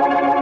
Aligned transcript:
Bill, 0.00 0.08
what 0.08 0.39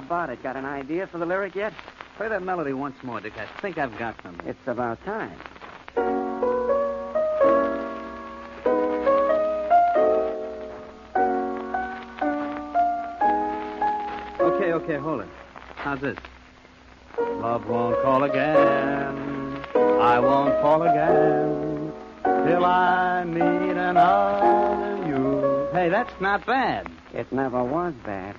about 0.00 0.30
it? 0.30 0.42
Got 0.42 0.56
an 0.56 0.64
idea 0.64 1.06
for 1.06 1.18
the 1.18 1.26
lyric 1.26 1.54
yet? 1.54 1.72
Play 2.16 2.28
that 2.28 2.42
melody 2.42 2.72
once 2.72 2.96
more, 3.02 3.20
Dick. 3.20 3.34
I 3.38 3.46
think 3.60 3.78
I've 3.78 3.96
got 3.98 4.14
some. 4.22 4.36
It's 4.44 4.66
about 4.66 5.02
time. 5.04 5.38
Okay, 14.40 14.72
okay, 14.72 14.96
hold 14.96 15.20
it. 15.20 15.28
How's 15.76 16.00
this? 16.00 16.18
Love 17.18 17.68
won't 17.68 18.02
call 18.02 18.24
again. 18.24 19.62
I 19.74 20.18
won't 20.18 20.54
fall 20.62 20.82
again 20.82 21.92
till 22.24 22.64
I 22.64 23.24
meet 23.24 23.76
another 23.76 25.06
you. 25.06 25.68
Hey, 25.72 25.88
that's 25.88 26.12
not 26.20 26.44
bad. 26.46 26.90
It 27.12 27.30
never 27.32 27.62
was 27.62 27.94
bad. 28.04 28.36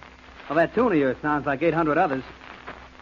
Well, 0.52 0.58
that 0.58 0.76
tune 0.76 0.92
of 0.92 0.98
yours 0.98 1.16
sounds 1.22 1.46
like 1.46 1.62
800 1.62 1.98
others. 1.98 2.26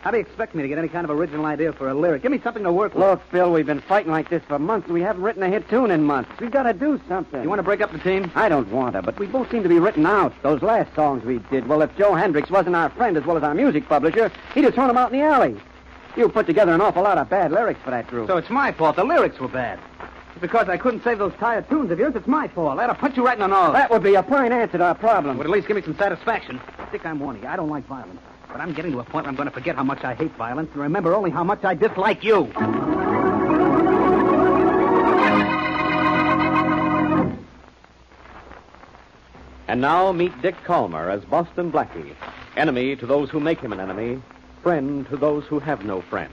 How 0.02 0.12
do 0.12 0.18
you 0.18 0.22
expect 0.22 0.54
me 0.54 0.62
to 0.62 0.70
get 0.70 0.78
any 0.78 0.88
kind 0.88 1.04
of 1.04 1.10
original 1.10 1.48
idea 1.48 1.74
for 1.74 1.90
a 1.90 1.96
lyric? 1.96 2.22
Give 2.22 2.32
me 2.32 2.40
something 2.44 2.62
to 2.62 2.72
work 2.72 2.94
with. 2.94 3.04
Look, 3.04 3.32
Bill, 3.32 3.52
we've 3.52 3.66
been 3.66 3.82
fighting 3.82 4.12
like 4.12 4.30
this 4.30 4.44
for 4.44 4.60
months. 4.60 4.86
And 4.86 4.94
we 4.94 5.02
haven't 5.02 5.24
written 5.24 5.42
a 5.42 5.50
hit 5.50 5.68
tune 5.68 5.90
in 5.90 6.04
months. 6.04 6.30
We've 6.40 6.52
got 6.52 6.64
to 6.64 6.74
do 6.74 7.02
something. 7.08 7.42
You 7.42 7.50
want 7.50 7.58
to 7.58 7.64
break 7.64 7.82
up 7.82 7.92
the 7.92 7.98
team? 7.98 8.32
I 8.36 8.50
don't 8.50 8.70
want 8.70 8.94
to, 8.94 9.02
but 9.02 9.18
we 9.18 9.26
both 9.26 9.50
seem 9.50 9.64
to 9.64 9.68
be 9.68 9.80
written 9.80 10.06
out. 10.06 10.32
Those 10.44 10.62
last 10.62 10.94
songs 10.94 11.24
we 11.26 11.40
did. 11.50 11.68
Well, 11.68 11.82
if 11.82 11.98
Joe 11.98 12.14
Hendricks 12.14 12.52
wasn't 12.52 12.76
our 12.76 12.92
friend 12.92 13.18
as 13.18 13.26
well 13.26 13.36
as 13.36 13.42
our 13.42 13.56
music 13.56 13.90
publisher, 13.90 14.32
he'd 14.54 14.66
have 14.66 14.76
thrown 14.76 14.90
them 14.90 14.98
out 14.98 15.12
in 15.12 15.18
the 15.18 15.26
alley. 15.26 15.60
You 16.16 16.30
put 16.30 16.46
together 16.46 16.74
an 16.74 16.82
awful 16.82 17.02
lot 17.02 17.18
of 17.18 17.32
bad 17.32 17.52
lyrics 17.52 17.82
for 17.84 17.90
that 17.90 18.06
group. 18.06 18.28
So 18.28 18.38
it's 18.38 18.52
my 18.52 18.72
fault. 18.74 18.96
The 18.96 19.04
lyrics 19.04 19.40
were 19.40 19.48
bad. 19.48 19.80
It's 20.40 20.54
because 20.54 20.70
I 20.70 20.78
couldn't 20.78 21.04
save 21.04 21.18
those 21.18 21.34
tired 21.34 21.70
tunes 21.70 21.92
of 21.92 22.00
yours. 22.00 22.16
It's 22.16 22.26
my 22.26 22.48
fault. 22.48 22.80
I 22.80 22.84
had 22.84 22.88
to 22.88 22.94
punch 22.94 23.18
you 23.18 23.26
right 23.26 23.34
in 23.34 23.42
the 23.42 23.48
nose. 23.48 23.74
that 23.74 23.92
would 23.92 24.02
be 24.02 24.16
a 24.16 24.24
fine 24.24 24.54
answer 24.54 24.78
to 24.78 24.86
our 24.86 24.96
problem. 24.96 25.38
would 25.38 25.46
at 25.46 25.52
least 25.52 25.68
give 25.68 25.76
me 25.76 25.82
some 25.82 25.98
satisfaction. 25.98 26.62
Dick, 26.94 27.06
I'm 27.06 27.20
warning 27.20 27.44
you. 27.44 27.50
I 27.50 27.58
don't 27.58 27.68
like 27.68 27.86
violence. 27.88 28.22
But 28.48 28.62
I'm 28.62 28.74
getting 28.74 28.94
to 28.94 29.00
a 29.00 29.04
point 29.04 29.26
where 29.26 29.32
I'm 29.32 29.36
going 29.36 29.50
to 29.50 29.54
forget 29.54 29.76
how 29.76 29.84
much 29.84 30.02
I 30.06 30.14
hate 30.14 30.32
violence 30.38 30.70
and 30.72 30.82
remember 30.82 31.14
only 31.14 31.30
how 31.30 31.44
much 31.44 31.66
I 31.66 31.74
dislike 31.74 32.24
you. 32.24 32.46
And 39.68 39.82
now 39.82 40.14
meet 40.14 40.42
Dick 40.42 40.56
Kollmar 40.64 41.12
as 41.12 41.26
Boston 41.26 41.70
Blackie, 41.70 42.16
enemy 42.56 42.96
to 42.96 43.06
those 43.06 43.30
who 43.30 43.42
make 43.42 43.60
him 43.60 43.74
an 43.74 43.82
enemy, 43.82 44.22
friend 44.64 45.06
to 45.10 45.18
those 45.18 45.44
who 45.48 45.60
have 45.60 45.84
no 45.84 46.00
friend. 46.00 46.32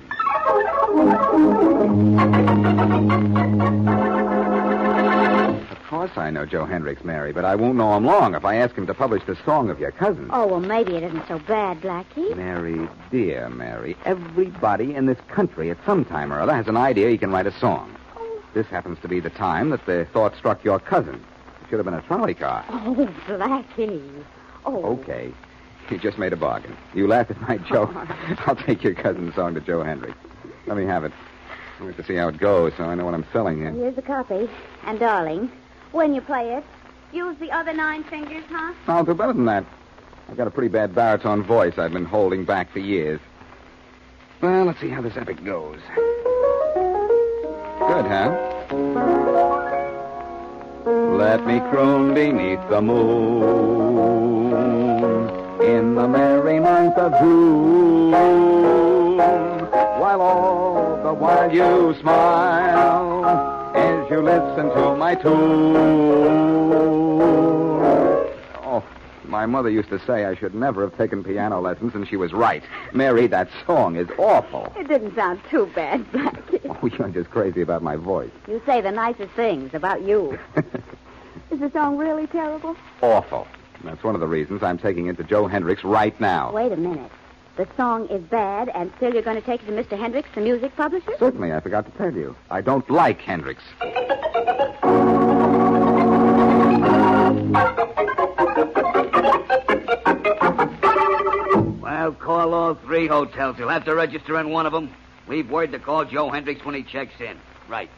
Of 5.70 5.90
course 5.90 6.10
I 6.16 6.30
know 6.30 6.46
Joe 6.46 6.64
Hendricks, 6.64 7.04
Mary, 7.04 7.32
but 7.32 7.44
I 7.44 7.54
won't 7.54 7.76
know 7.76 7.94
him 7.96 8.06
long 8.06 8.34
if 8.34 8.44
I 8.44 8.56
ask 8.56 8.74
him 8.74 8.86
to 8.86 8.94
publish 8.94 9.22
the 9.26 9.36
song 9.44 9.68
of 9.68 9.78
your 9.78 9.90
cousin. 9.90 10.28
Oh, 10.30 10.46
well, 10.46 10.60
maybe 10.60 10.96
it 10.96 11.02
isn't 11.02 11.28
so 11.28 11.38
bad, 11.40 11.80
Blackie. 11.82 12.34
Mary, 12.34 12.88
dear 13.10 13.50
Mary, 13.50 13.96
everybody 14.06 14.94
in 14.94 15.04
this 15.06 15.18
country 15.28 15.70
at 15.70 15.76
some 15.84 16.04
time 16.04 16.32
or 16.32 16.40
other 16.40 16.54
has 16.54 16.66
an 16.66 16.76
idea 16.76 17.10
he 17.10 17.18
can 17.18 17.30
write 17.30 17.46
a 17.46 17.52
song. 17.58 17.94
This 18.54 18.66
happens 18.68 18.98
to 19.02 19.08
be 19.08 19.20
the 19.20 19.30
time 19.30 19.68
that 19.70 19.84
the 19.84 20.06
thought 20.12 20.34
struck 20.36 20.64
your 20.64 20.80
cousin. 20.80 21.16
It 21.62 21.68
should 21.68 21.78
have 21.78 21.84
been 21.84 21.94
a 21.94 22.02
trolley 22.02 22.34
car. 22.34 22.64
Oh, 22.70 22.94
Blackie. 23.26 24.24
Oh. 24.64 24.98
Okay. 25.00 25.32
You 25.90 25.98
just 25.98 26.18
made 26.18 26.32
a 26.32 26.36
bargain. 26.36 26.76
You 26.94 27.06
laughed 27.06 27.30
at 27.32 27.40
my 27.42 27.58
joke. 27.58 27.90
I'll 28.46 28.56
take 28.56 28.82
your 28.82 28.94
cousin's 28.94 29.34
song 29.34 29.54
to 29.54 29.60
Joe 29.60 29.82
Hendricks. 29.82 30.16
Let 30.66 30.76
me 30.76 30.84
have 30.84 31.04
it. 31.04 31.12
I 31.78 31.82
want 31.84 31.96
to 31.96 32.04
see 32.04 32.14
how 32.14 32.28
it 32.28 32.38
goes 32.38 32.72
so 32.76 32.84
I 32.84 32.94
know 32.94 33.04
what 33.04 33.14
I'm 33.14 33.26
selling 33.32 33.58
here. 33.58 33.70
Here's 33.70 33.94
the 33.94 34.02
copy. 34.02 34.48
And, 34.84 34.98
darling, 34.98 35.50
when 35.92 36.14
you 36.14 36.20
play 36.20 36.54
it, 36.54 36.64
use 37.12 37.36
the 37.38 37.50
other 37.52 37.72
nine 37.72 38.02
fingers, 38.04 38.44
huh? 38.48 38.72
I'll 38.86 39.04
do 39.04 39.14
better 39.14 39.32
than 39.32 39.44
that. 39.44 39.64
I've 40.28 40.36
got 40.36 40.46
a 40.48 40.50
pretty 40.50 40.68
bad 40.68 40.94
baritone 40.94 41.42
voice 41.44 41.78
I've 41.78 41.92
been 41.92 42.04
holding 42.04 42.44
back 42.44 42.70
for 42.72 42.80
years. 42.80 43.20
Well, 44.40 44.64
let's 44.64 44.80
see 44.80 44.88
how 44.88 45.02
this 45.02 45.16
epic 45.16 45.44
goes. 45.44 45.78
Good, 47.78 48.06
huh? 48.06 48.34
Let 51.16 51.46
me 51.46 51.60
croon 51.70 52.14
beneath 52.14 52.68
the 52.68 52.82
moon 52.82 54.16
in 55.62 55.94
the 55.94 56.08
merry 56.08 56.58
month 56.60 56.96
of 56.96 57.12
June, 57.20 58.10
while 58.10 58.22
all 58.22 58.52
the 58.52 58.55
while 61.46 61.54
you 61.54 61.94
smile 62.00 63.24
as 63.76 64.10
you 64.10 64.20
listen 64.20 64.68
to 64.70 64.96
my 64.96 65.14
tune. 65.14 65.76
Oh, 68.64 68.82
my 69.26 69.46
mother 69.46 69.70
used 69.70 69.88
to 69.90 69.98
say 70.00 70.24
I 70.24 70.34
should 70.34 70.54
never 70.54 70.82
have 70.82 70.96
taken 70.96 71.22
piano 71.22 71.60
lessons, 71.60 71.94
and 71.94 72.08
she 72.08 72.16
was 72.16 72.32
right. 72.32 72.64
Mary, 72.92 73.26
that 73.28 73.48
song 73.64 73.96
is 73.96 74.08
awful. 74.18 74.72
It 74.76 74.88
didn't 74.88 75.14
sound 75.14 75.40
too 75.50 75.66
bad, 75.74 76.04
Blackie. 76.12 76.62
Oh, 76.82 76.86
you're 76.86 77.08
just 77.08 77.30
crazy 77.30 77.62
about 77.62 77.82
my 77.82 77.96
voice. 77.96 78.30
You 78.48 78.60
say 78.66 78.80
the 78.82 78.90
nicest 78.90 79.32
things 79.32 79.72
about 79.72 80.02
you. 80.02 80.38
Is 81.50 81.60
the 81.60 81.70
song 81.70 81.96
really 81.96 82.26
terrible? 82.26 82.76
awful. 83.02 83.46
That's 83.84 84.02
one 84.02 84.14
of 84.14 84.20
the 84.20 84.26
reasons 84.26 84.62
I'm 84.62 84.76
taking 84.78 85.06
it 85.06 85.16
to 85.18 85.24
Joe 85.24 85.46
Hendricks 85.46 85.84
right 85.84 86.18
now. 86.20 86.52
Wait 86.52 86.72
a 86.72 86.76
minute. 86.76 87.10
The 87.56 87.66
song 87.74 88.06
is 88.08 88.22
bad, 88.24 88.68
and 88.74 88.92
still 88.98 89.14
you're 89.14 89.22
going 89.22 89.40
to 89.40 89.46
take 89.46 89.62
it 89.62 89.66
to 89.66 89.72
Mr. 89.72 89.98
Hendricks, 89.98 90.28
the 90.34 90.42
music 90.42 90.76
publisher? 90.76 91.12
Certainly, 91.18 91.54
I 91.54 91.60
forgot 91.60 91.86
to 91.86 91.92
tell 91.92 92.12
you. 92.12 92.36
I 92.50 92.60
don't 92.60 92.88
like 92.90 93.22
Hendricks. 93.22 93.62
Well, 101.80 102.12
call 102.12 102.52
all 102.52 102.74
three 102.74 103.06
hotels. 103.06 103.56
You'll 103.58 103.70
have 103.70 103.86
to 103.86 103.94
register 103.94 104.38
in 104.38 104.50
one 104.50 104.66
of 104.66 104.72
them. 104.72 104.92
Leave 105.26 105.50
word 105.50 105.72
to 105.72 105.78
call 105.78 106.04
Joe 106.04 106.28
Hendricks 106.28 106.62
when 106.62 106.74
he 106.74 106.82
checks 106.82 107.18
in. 107.20 107.38
Right. 107.68 107.90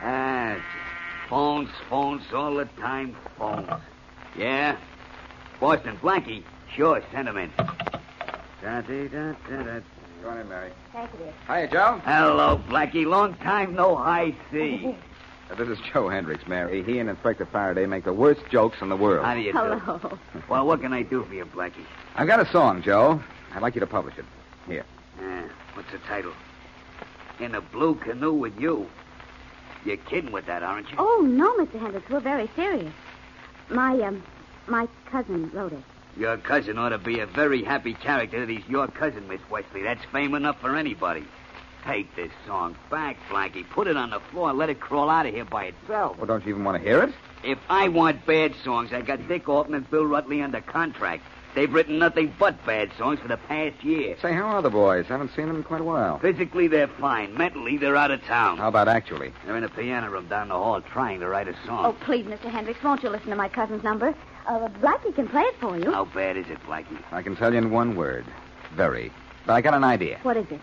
Ah, 0.00 0.56
phones, 1.28 1.68
phones, 1.90 2.22
all 2.32 2.54
the 2.54 2.64
time, 2.80 3.14
phones. 3.36 3.68
Yeah? 4.34 4.78
Boston 5.60 5.98
Blackie? 5.98 6.42
Sure, 6.74 7.02
send 7.12 7.28
him 7.28 7.36
in. 7.36 7.52
Da-dee-da-da-da. 8.62 9.80
Go 10.22 10.28
on 10.28 10.38
in, 10.38 10.48
Mary. 10.48 10.70
Thank 10.92 11.10
you, 11.12 11.18
dear. 11.18 11.34
Hiya, 11.46 11.68
Joe. 11.68 12.00
Hello, 12.04 12.60
Blackie. 12.68 13.06
Long 13.06 13.34
time 13.36 13.74
no 13.74 13.96
high 13.96 14.34
see. 14.52 14.94
Uh, 15.50 15.54
this 15.56 15.66
is 15.68 15.78
Joe 15.92 16.08
Hendricks, 16.08 16.46
Mary. 16.46 16.80
He 16.84 17.00
and 17.00 17.10
Inspector 17.10 17.44
Faraday 17.46 17.84
make 17.84 18.04
the 18.04 18.12
worst 18.12 18.40
jokes 18.52 18.76
in 18.80 18.88
the 18.88 18.94
world. 18.94 19.24
How 19.24 19.34
do 19.34 19.40
you 19.40 19.50
do? 19.50 19.58
Hello. 19.58 20.18
Well, 20.48 20.64
what 20.64 20.80
can 20.80 20.92
I 20.92 21.02
do 21.02 21.24
for 21.24 21.34
you, 21.34 21.44
Blackie? 21.44 21.84
I've 22.14 22.28
got 22.28 22.38
a 22.38 22.48
song, 22.52 22.82
Joe. 22.84 23.20
I'd 23.52 23.60
like 23.60 23.74
you 23.74 23.80
to 23.80 23.86
publish 23.88 24.16
it. 24.16 24.24
Here. 24.68 24.84
Ah, 25.20 25.42
what's 25.74 25.90
the 25.90 25.98
title? 26.06 26.32
In 27.40 27.56
a 27.56 27.60
blue 27.60 27.96
canoe 27.96 28.32
with 28.32 28.60
you. 28.60 28.86
You're 29.84 29.96
kidding 29.96 30.30
with 30.30 30.46
that, 30.46 30.62
aren't 30.62 30.88
you? 30.88 30.94
Oh, 30.98 31.26
no, 31.28 31.52
Mr. 31.56 31.80
Hendricks. 31.80 32.08
We're 32.08 32.20
very 32.20 32.48
serious. 32.54 32.92
My, 33.70 34.00
um, 34.02 34.22
my 34.68 34.86
cousin 35.06 35.50
wrote 35.52 35.72
it. 35.72 35.82
Your 36.16 36.36
cousin 36.36 36.78
ought 36.78 36.90
to 36.90 36.98
be 36.98 37.20
a 37.20 37.26
very 37.26 37.62
happy 37.62 37.94
character 37.94 38.40
that 38.44 38.52
he's 38.52 38.66
your 38.68 38.88
cousin, 38.88 39.28
Miss 39.28 39.40
Wesley. 39.50 39.82
That's 39.82 40.04
fame 40.06 40.34
enough 40.34 40.60
for 40.60 40.76
anybody. 40.76 41.24
Take 41.84 42.14
this 42.14 42.30
song 42.46 42.76
back, 42.90 43.16
Blackie. 43.30 43.68
Put 43.70 43.86
it 43.86 43.96
on 43.96 44.10
the 44.10 44.20
floor 44.20 44.50
and 44.50 44.58
let 44.58 44.68
it 44.68 44.80
crawl 44.80 45.08
out 45.08 45.26
of 45.26 45.32
here 45.32 45.46
by 45.46 45.66
itself. 45.66 46.18
Well, 46.18 46.26
don't 46.26 46.44
you 46.44 46.50
even 46.50 46.64
want 46.64 46.76
to 46.76 46.82
hear 46.86 47.02
it? 47.02 47.14
If 47.42 47.58
I 47.70 47.88
want 47.88 48.26
bad 48.26 48.54
songs, 48.64 48.92
I 48.92 49.00
got 49.00 49.26
Dick 49.28 49.48
Alton 49.48 49.74
and 49.74 49.90
Bill 49.90 50.04
Rutley 50.04 50.44
under 50.44 50.60
contract. 50.60 51.22
They've 51.54 51.72
written 51.72 51.98
nothing 51.98 52.32
but 52.38 52.64
bad 52.64 52.92
songs 52.96 53.18
for 53.18 53.28
the 53.28 53.36
past 53.36 53.82
year. 53.82 54.16
Say, 54.20 54.32
how 54.34 54.46
are 54.46 54.62
the 54.62 54.70
boys? 54.70 55.06
Haven't 55.06 55.34
seen 55.34 55.48
them 55.48 55.56
in 55.56 55.62
quite 55.64 55.80
a 55.80 55.84
while. 55.84 56.18
Physically, 56.18 56.68
they're 56.68 56.86
fine. 56.86 57.34
Mentally, 57.34 57.76
they're 57.76 57.96
out 57.96 58.12
of 58.12 58.22
town. 58.24 58.58
How 58.58 58.68
about 58.68 58.86
actually? 58.86 59.32
They're 59.44 59.56
in 59.56 59.64
a 59.64 59.68
piano 59.68 60.10
room 60.10 60.28
down 60.28 60.48
the 60.48 60.54
hall 60.54 60.80
trying 60.80 61.20
to 61.20 61.28
write 61.28 61.48
a 61.48 61.54
song. 61.66 61.86
Oh, 61.86 61.92
please, 62.04 62.26
Mr. 62.26 62.50
Hendricks, 62.50 62.84
won't 62.84 63.02
you 63.02 63.08
listen 63.08 63.30
to 63.30 63.36
my 63.36 63.48
cousin's 63.48 63.82
number? 63.82 64.14
Uh, 64.46 64.68
Blackie 64.80 65.14
can 65.14 65.28
play 65.28 65.42
it 65.42 65.54
for 65.60 65.78
you. 65.78 65.90
How 65.90 66.04
bad 66.06 66.36
is 66.36 66.46
it, 66.48 66.58
Blackie? 66.66 67.02
I 67.12 67.22
can 67.22 67.36
tell 67.36 67.52
you 67.52 67.58
in 67.58 67.70
one 67.70 67.96
word. 67.96 68.24
Very. 68.74 69.12
But 69.46 69.54
I 69.54 69.60
got 69.60 69.74
an 69.74 69.84
idea. 69.84 70.18
What 70.22 70.36
is 70.36 70.46
it? 70.50 70.60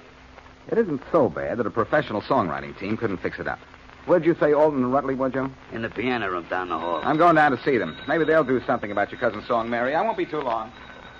It 0.69 0.77
isn't 0.77 1.01
so 1.11 1.29
bad 1.29 1.57
that 1.59 1.65
a 1.65 1.71
professional 1.71 2.21
songwriting 2.21 2.77
team 2.77 2.97
couldn't 2.97 3.17
fix 3.17 3.39
it 3.39 3.47
up. 3.47 3.59
Where'd 4.05 4.25
you 4.25 4.35
say 4.39 4.53
Alton 4.53 4.83
and 4.83 4.93
Rutley 4.93 5.17
were, 5.17 5.29
Joe? 5.29 5.49
In 5.73 5.81
the 5.81 5.89
piano 5.89 6.29
room 6.29 6.45
down 6.49 6.69
the 6.69 6.77
hall. 6.77 7.01
I'm 7.03 7.17
going 7.17 7.35
down 7.35 7.51
to 7.51 7.63
see 7.63 7.77
them. 7.77 7.97
Maybe 8.07 8.23
they'll 8.23 8.43
do 8.43 8.61
something 8.65 8.91
about 8.91 9.11
your 9.11 9.19
cousin's 9.19 9.45
song, 9.47 9.69
Mary. 9.69 9.95
I 9.95 10.01
won't 10.01 10.17
be 10.17 10.25
too 10.25 10.41
long. 10.41 10.71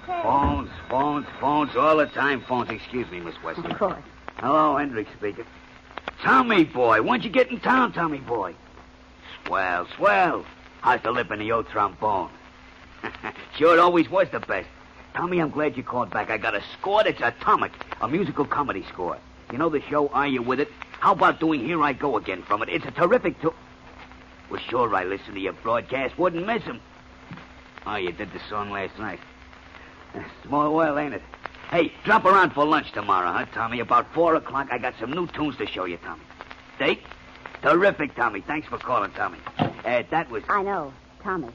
Phones, 0.05 0.69
phones, 0.89 1.27
phones, 1.41 1.75
all 1.75 1.97
the 1.97 2.05
time 2.05 2.41
phones. 2.47 2.69
Excuse 2.69 3.09
me, 3.11 3.19
Miss 3.19 3.35
Weston. 3.43 3.71
Of 3.71 3.77
course. 3.77 4.03
Hello, 4.37 4.77
Hendricks 4.77 5.11
speaking. 5.17 5.45
Tommy 6.23 6.63
boy, 6.63 7.01
when'd 7.01 7.23
you 7.25 7.29
get 7.29 7.51
in 7.51 7.59
town, 7.59 7.91
Tommy 7.91 8.19
boy? 8.19 8.55
Swell, 9.45 9.87
swell. 9.97 10.45
How's 10.81 11.01
the 11.01 11.11
lip 11.11 11.29
in 11.31 11.39
the 11.39 11.51
old 11.51 11.67
trombone? 11.67 12.29
sure, 13.57 13.73
it 13.73 13.79
always 13.79 14.09
was 14.09 14.27
the 14.31 14.39
best. 14.39 14.67
Tommy, 15.13 15.39
I'm 15.39 15.49
glad 15.49 15.75
you 15.75 15.83
called 15.83 16.11
back. 16.11 16.29
I 16.29 16.37
got 16.37 16.55
a 16.55 16.61
score 16.79 17.03
that's 17.03 17.21
atomic, 17.21 17.71
a 18.01 18.07
musical 18.07 18.45
comedy 18.45 18.85
score. 18.91 19.17
You 19.51 19.57
know 19.57 19.69
the 19.69 19.81
show 19.81 20.09
Are 20.09 20.27
You 20.27 20.41
With 20.41 20.59
It? 20.59 20.69
How 20.99 21.13
about 21.13 21.39
doing 21.39 21.65
Here 21.65 21.81
I 21.81 21.93
Go 21.93 22.17
Again 22.17 22.43
from 22.43 22.61
it? 22.61 22.69
It's 22.69 22.85
a 22.85 22.91
terrific 22.91 23.39
to... 23.41 23.53
Well, 24.49 24.61
sure, 24.69 24.93
I 24.93 25.03
listened 25.05 25.35
to 25.35 25.39
your 25.39 25.53
broadcast. 25.53 26.17
Wouldn't 26.17 26.45
miss 26.45 26.63
'em. 26.67 26.81
Oh, 27.85 27.95
you 27.95 28.11
did 28.11 28.31
the 28.31 28.39
song 28.49 28.71
last 28.71 28.97
night. 28.99 29.19
Small 30.45 30.75
world, 30.75 30.97
ain't 30.97 31.13
it? 31.13 31.21
Hey, 31.69 31.91
drop 32.03 32.25
around 32.25 32.51
for 32.51 32.65
lunch 32.65 32.91
tomorrow, 32.91 33.31
huh, 33.31 33.45
Tommy? 33.53 33.79
About 33.79 34.13
four 34.13 34.35
o'clock, 34.35 34.67
I 34.71 34.77
got 34.77 34.93
some 34.99 35.11
new 35.11 35.27
tunes 35.27 35.57
to 35.57 35.67
show 35.67 35.85
you, 35.85 35.97
Tommy. 35.97 36.21
Date? 36.79 37.01
Terrific, 37.61 38.15
Tommy. 38.15 38.41
Thanks 38.41 38.67
for 38.67 38.77
calling, 38.77 39.11
Tommy. 39.11 39.39
Uh, 39.57 40.03
that 40.09 40.29
was... 40.29 40.43
I 40.47 40.63
know, 40.63 40.93
Tommy. 41.23 41.49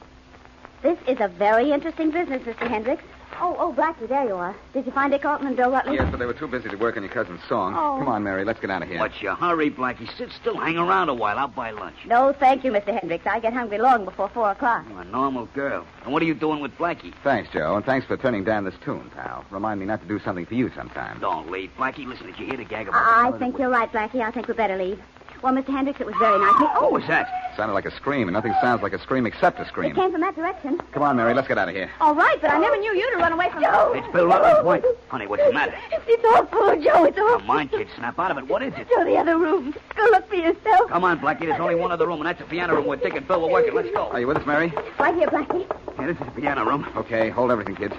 This 0.83 0.99
is 1.07 1.17
a 1.21 1.29
very 1.29 1.71
interesting 1.71 2.11
business, 2.11 2.41
Mr. 2.43 2.67
Hendricks. 2.67 3.03
Oh, 3.39 3.55
oh, 3.57 3.73
Blackie, 3.73 4.07
there 4.07 4.25
you 4.25 4.35
are. 4.35 4.53
Did 4.73 4.85
you 4.85 4.91
find 4.91 5.11
Dick 5.11 5.23
Alton 5.23 5.47
and 5.47 5.55
Bill 5.55 5.71
Rutley? 5.71 5.95
Yes, 5.95 6.09
but 6.11 6.17
they 6.17 6.25
were 6.25 6.33
too 6.33 6.47
busy 6.47 6.67
to 6.67 6.75
work 6.75 6.97
on 6.97 7.03
your 7.03 7.11
cousin's 7.11 7.39
song. 7.47 7.73
Oh. 7.73 7.97
Come 7.99 8.09
on, 8.09 8.21
Mary. 8.21 8.43
Let's 8.43 8.59
get 8.59 8.69
out 8.69 8.83
of 8.83 8.89
here. 8.89 8.99
What's 8.99 9.21
your 9.21 9.35
hurry, 9.35 9.71
Blackie? 9.71 10.13
Sit 10.17 10.29
still, 10.31 10.57
hang 10.57 10.77
around 10.77 11.07
a 11.07 11.13
while. 11.13 11.39
I'll 11.39 11.47
buy 11.47 11.71
lunch. 11.71 11.95
No, 12.05 12.33
thank 12.33 12.65
you, 12.65 12.71
Mr. 12.71 12.99
Hendricks. 12.99 13.25
I 13.25 13.39
get 13.39 13.53
hungry 13.53 13.77
long 13.77 14.03
before 14.03 14.27
four 14.29 14.51
o'clock. 14.51 14.85
You're 14.89 15.01
a 15.01 15.05
normal 15.05 15.45
girl. 15.47 15.87
And 16.03 16.11
what 16.11 16.21
are 16.21 16.25
you 16.25 16.33
doing 16.33 16.59
with 16.59 16.77
Blackie? 16.77 17.13
Thanks, 17.23 17.49
Joe, 17.51 17.77
and 17.77 17.85
thanks 17.85 18.05
for 18.05 18.17
turning 18.17 18.43
down 18.43 18.65
this 18.65 18.75
tune, 18.83 19.09
pal. 19.15 19.45
Remind 19.51 19.79
me 19.79 19.85
not 19.85 20.01
to 20.01 20.07
do 20.07 20.19
something 20.19 20.45
for 20.45 20.55
you 20.55 20.69
sometime. 20.75 21.19
Don't 21.19 21.49
leave. 21.49 21.71
Blackie, 21.77 22.05
listen, 22.05 22.27
did 22.27 22.37
you 22.37 22.45
hear 22.45 22.57
the 22.57 22.65
gag 22.65 22.89
about 22.89 23.31
the 23.31 23.35
I 23.35 23.39
think 23.39 23.57
you're 23.57 23.69
right, 23.69 23.91
Blackie. 23.91 24.21
I 24.21 24.31
think 24.31 24.49
we'd 24.49 24.57
better 24.57 24.77
leave. 24.77 25.01
Well, 25.43 25.53
Mr. 25.53 25.67
Hendricks, 25.75 25.99
it 25.99 26.05
was 26.07 26.15
very 26.19 26.39
nice. 26.39 26.53
was- 26.57 26.69
Oh, 26.77 26.83
What 26.83 26.91
was 26.93 27.07
that? 27.07 27.27
Sounded 27.57 27.73
like 27.73 27.85
a 27.85 27.91
scream, 27.91 28.29
and 28.29 28.33
nothing 28.33 28.53
sounds 28.61 28.81
like 28.81 28.93
a 28.93 28.99
scream 28.99 29.25
except 29.25 29.59
a 29.59 29.65
scream. 29.65 29.91
it 29.91 29.95
scream. 29.95 30.05
came 30.05 30.11
from 30.13 30.21
that 30.21 30.35
direction. 30.37 30.79
Come 30.93 31.03
on, 31.03 31.17
Mary. 31.17 31.33
Let's 31.33 31.49
get 31.49 31.57
out 31.57 31.67
of 31.67 31.75
here. 31.75 31.89
All 31.99 32.15
right, 32.15 32.39
but 32.41 32.49
I 32.49 32.57
never 32.59 32.77
knew 32.77 32.93
you 32.95 33.11
to 33.11 33.17
run 33.17 33.33
away 33.33 33.49
from... 33.49 33.61
Joe! 33.61 33.91
It's 33.93 34.07
Bill 34.13 34.25
Rutley's 34.25 34.63
wife. 34.63 34.85
Honey, 35.09 35.27
what's 35.27 35.43
the 35.43 35.51
matter? 35.51 35.75
It's 36.07 36.23
all 36.23 36.45
full, 36.45 36.81
Joe. 36.81 37.03
It's 37.03 37.17
all 37.17 37.39
Come 37.39 37.49
on, 37.49 37.67
kid, 37.67 37.89
snap 37.97 38.17
out 38.17 38.31
of 38.31 38.37
it. 38.37 38.47
What 38.47 38.63
is 38.63 38.73
it? 38.77 38.87
Joe, 38.89 39.03
the 39.03 39.17
other 39.17 39.37
room. 39.37 39.75
Go 39.97 40.03
look 40.11 40.29
for 40.29 40.35
yourself. 40.35 40.89
Come 40.89 41.03
on, 41.03 41.19
Blackie. 41.19 41.41
There's 41.41 41.59
only 41.59 41.75
one 41.75 41.91
other 41.91 42.07
room, 42.07 42.21
and 42.21 42.25
that's 42.25 42.39
the 42.39 42.45
piano 42.45 42.75
room 42.75 42.85
where 42.85 42.97
Dick 42.97 43.13
and 43.15 43.27
Bill 43.27 43.41
were 43.41 43.49
working. 43.49 43.73
Let's 43.75 43.91
go. 43.91 44.07
Are 44.11 44.19
you 44.21 44.27
with 44.27 44.37
us, 44.37 44.45
Mary? 44.45 44.71
Right 44.97 45.13
here, 45.13 45.27
Blackie. 45.27 45.67
Yeah, 45.99 46.07
this 46.07 46.17
is 46.21 46.25
the 46.33 46.41
piano 46.41 46.63
room. 46.65 46.87
Okay, 46.95 47.29
hold 47.29 47.51
everything, 47.51 47.75
kids. 47.75 47.93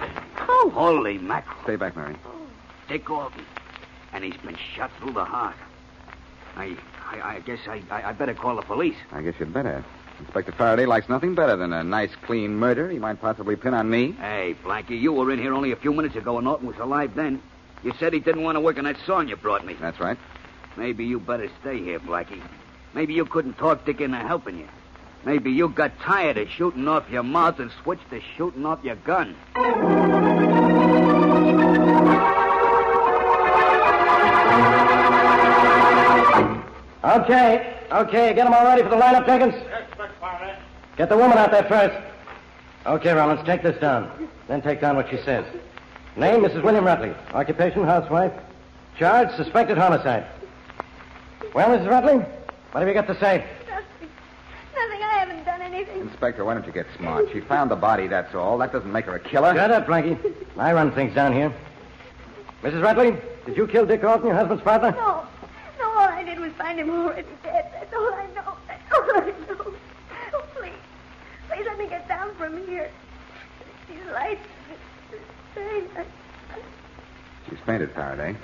Oh, 0.48 0.70
Holy 0.74 1.18
mackerel. 1.18 1.56
Stay 1.64 1.76
back, 1.76 1.94
Mary. 1.94 2.16
Dick 2.88 3.08
Alton. 3.10 3.44
And 4.14 4.24
he's 4.24 4.36
been 4.38 4.56
shot 4.56 4.90
through 4.98 5.12
the 5.12 5.24
heart. 5.24 5.56
I 6.56 6.76
I, 7.20 7.36
I 7.36 7.40
guess 7.40 7.60
I, 7.68 7.82
I, 7.90 8.10
I 8.10 8.12
better 8.12 8.34
call 8.34 8.56
the 8.56 8.62
police. 8.62 8.96
I 9.12 9.22
guess 9.22 9.34
you'd 9.38 9.52
better. 9.52 9.84
Inspector 10.20 10.52
Faraday 10.52 10.86
likes 10.86 11.08
nothing 11.08 11.34
better 11.34 11.56
than 11.56 11.72
a 11.72 11.82
nice, 11.82 12.10
clean 12.24 12.54
murder 12.54 12.88
he 12.88 12.98
might 12.98 13.20
possibly 13.20 13.56
pin 13.56 13.74
on 13.74 13.90
me. 13.90 14.12
Hey, 14.12 14.56
Blackie, 14.62 15.00
you 15.00 15.12
were 15.12 15.30
in 15.32 15.38
here 15.38 15.52
only 15.54 15.72
a 15.72 15.76
few 15.76 15.92
minutes 15.92 16.14
ago, 16.14 16.38
and 16.38 16.44
Norton 16.44 16.68
was 16.68 16.76
alive 16.78 17.14
then. 17.14 17.42
You 17.82 17.92
said 17.98 18.12
he 18.12 18.20
didn't 18.20 18.42
want 18.42 18.56
to 18.56 18.60
work 18.60 18.78
on 18.78 18.84
that 18.84 18.96
song 19.06 19.28
you 19.28 19.36
brought 19.36 19.66
me. 19.66 19.74
That's 19.80 20.00
right. 20.00 20.18
Maybe 20.76 21.04
you 21.04 21.20
better 21.20 21.50
stay 21.60 21.82
here, 21.82 22.00
Blackie. 22.00 22.42
Maybe 22.94 23.14
you 23.14 23.24
couldn't 23.24 23.54
talk 23.54 23.84
Dick 23.84 24.00
into 24.00 24.18
helping 24.18 24.58
you. 24.58 24.68
Maybe 25.24 25.50
you 25.50 25.68
got 25.68 25.98
tired 26.00 26.38
of 26.38 26.48
shooting 26.48 26.86
off 26.86 27.08
your 27.10 27.22
mouth 27.22 27.58
and 27.58 27.70
switched 27.82 28.08
to 28.10 28.20
shooting 28.36 28.64
off 28.66 28.84
your 28.84 28.96
gun. 28.96 29.34
Okay, 37.14 37.76
okay, 37.92 38.34
get 38.34 38.44
them 38.44 38.54
all 38.54 38.64
ready 38.64 38.82
for 38.82 38.88
the 38.88 38.96
lineup, 38.96 39.24
Jenkins. 39.24 39.54
Get 40.96 41.08
the 41.08 41.16
woman 41.16 41.38
out 41.38 41.52
there 41.52 41.62
first. 41.64 41.96
Okay, 42.86 43.12
Rollins, 43.12 43.44
take 43.46 43.62
this 43.62 43.78
down. 43.80 44.28
Then 44.48 44.60
take 44.62 44.80
down 44.80 44.96
what 44.96 45.08
she 45.08 45.18
says. 45.18 45.44
Name, 46.16 46.40
Mrs. 46.40 46.62
William 46.62 46.84
Rutley. 46.84 47.14
Occupation, 47.32 47.84
housewife. 47.84 48.32
Charge, 48.98 49.34
suspected 49.36 49.78
homicide. 49.78 50.26
Well, 51.54 51.68
Mrs. 51.68 51.88
Rutley, 51.88 52.26
what 52.72 52.80
have 52.80 52.88
you 52.88 52.94
got 52.94 53.06
to 53.06 53.18
say? 53.20 53.44
nothing. 53.68 54.08
Nothing. 54.74 55.02
I 55.02 55.18
haven't 55.18 55.44
done 55.44 55.62
anything. 55.62 56.00
Inspector, 56.00 56.44
why 56.44 56.54
don't 56.54 56.66
you 56.66 56.72
get 56.72 56.86
smart? 56.96 57.26
She 57.32 57.40
found 57.40 57.70
the 57.70 57.76
body, 57.76 58.08
that's 58.08 58.34
all. 58.34 58.58
That 58.58 58.72
doesn't 58.72 58.90
make 58.90 59.04
her 59.04 59.14
a 59.14 59.20
killer. 59.20 59.54
Shut 59.54 59.70
up, 59.70 59.86
Blackie. 59.86 60.18
I 60.56 60.72
run 60.72 60.90
things 60.92 61.14
down 61.14 61.32
here. 61.32 61.52
Mrs. 62.62 62.82
Rutley, 62.82 63.20
did 63.46 63.56
you 63.56 63.68
kill 63.68 63.86
Dick 63.86 64.02
Alton, 64.02 64.26
your 64.26 64.34
husband's 64.34 64.64
partner? 64.64 64.90
No. 64.90 64.96
No, 64.96 65.13
all 66.54 66.66
I 66.66 66.68
find 66.68 66.80
him 66.80 66.90
already 66.90 67.28
dead. 67.42 67.70
That's 67.72 67.94
all 67.94 68.14
I 68.14 68.26
know. 68.34 68.56
That's 68.66 68.92
all 68.92 69.16
I 69.16 69.26
know. 69.48 69.74
Oh, 70.34 70.44
please. 70.54 70.72
Please 71.48 71.64
let 71.66 71.78
me 71.78 71.88
get 71.88 72.08
down 72.08 72.34
from 72.36 72.66
here. 72.66 72.90
These 73.88 74.04
lights. 74.12 74.40
Very 75.54 75.82
nice. 75.94 76.06
She's 77.48 77.58
fainted, 77.66 77.92
Faraday. 77.92 78.36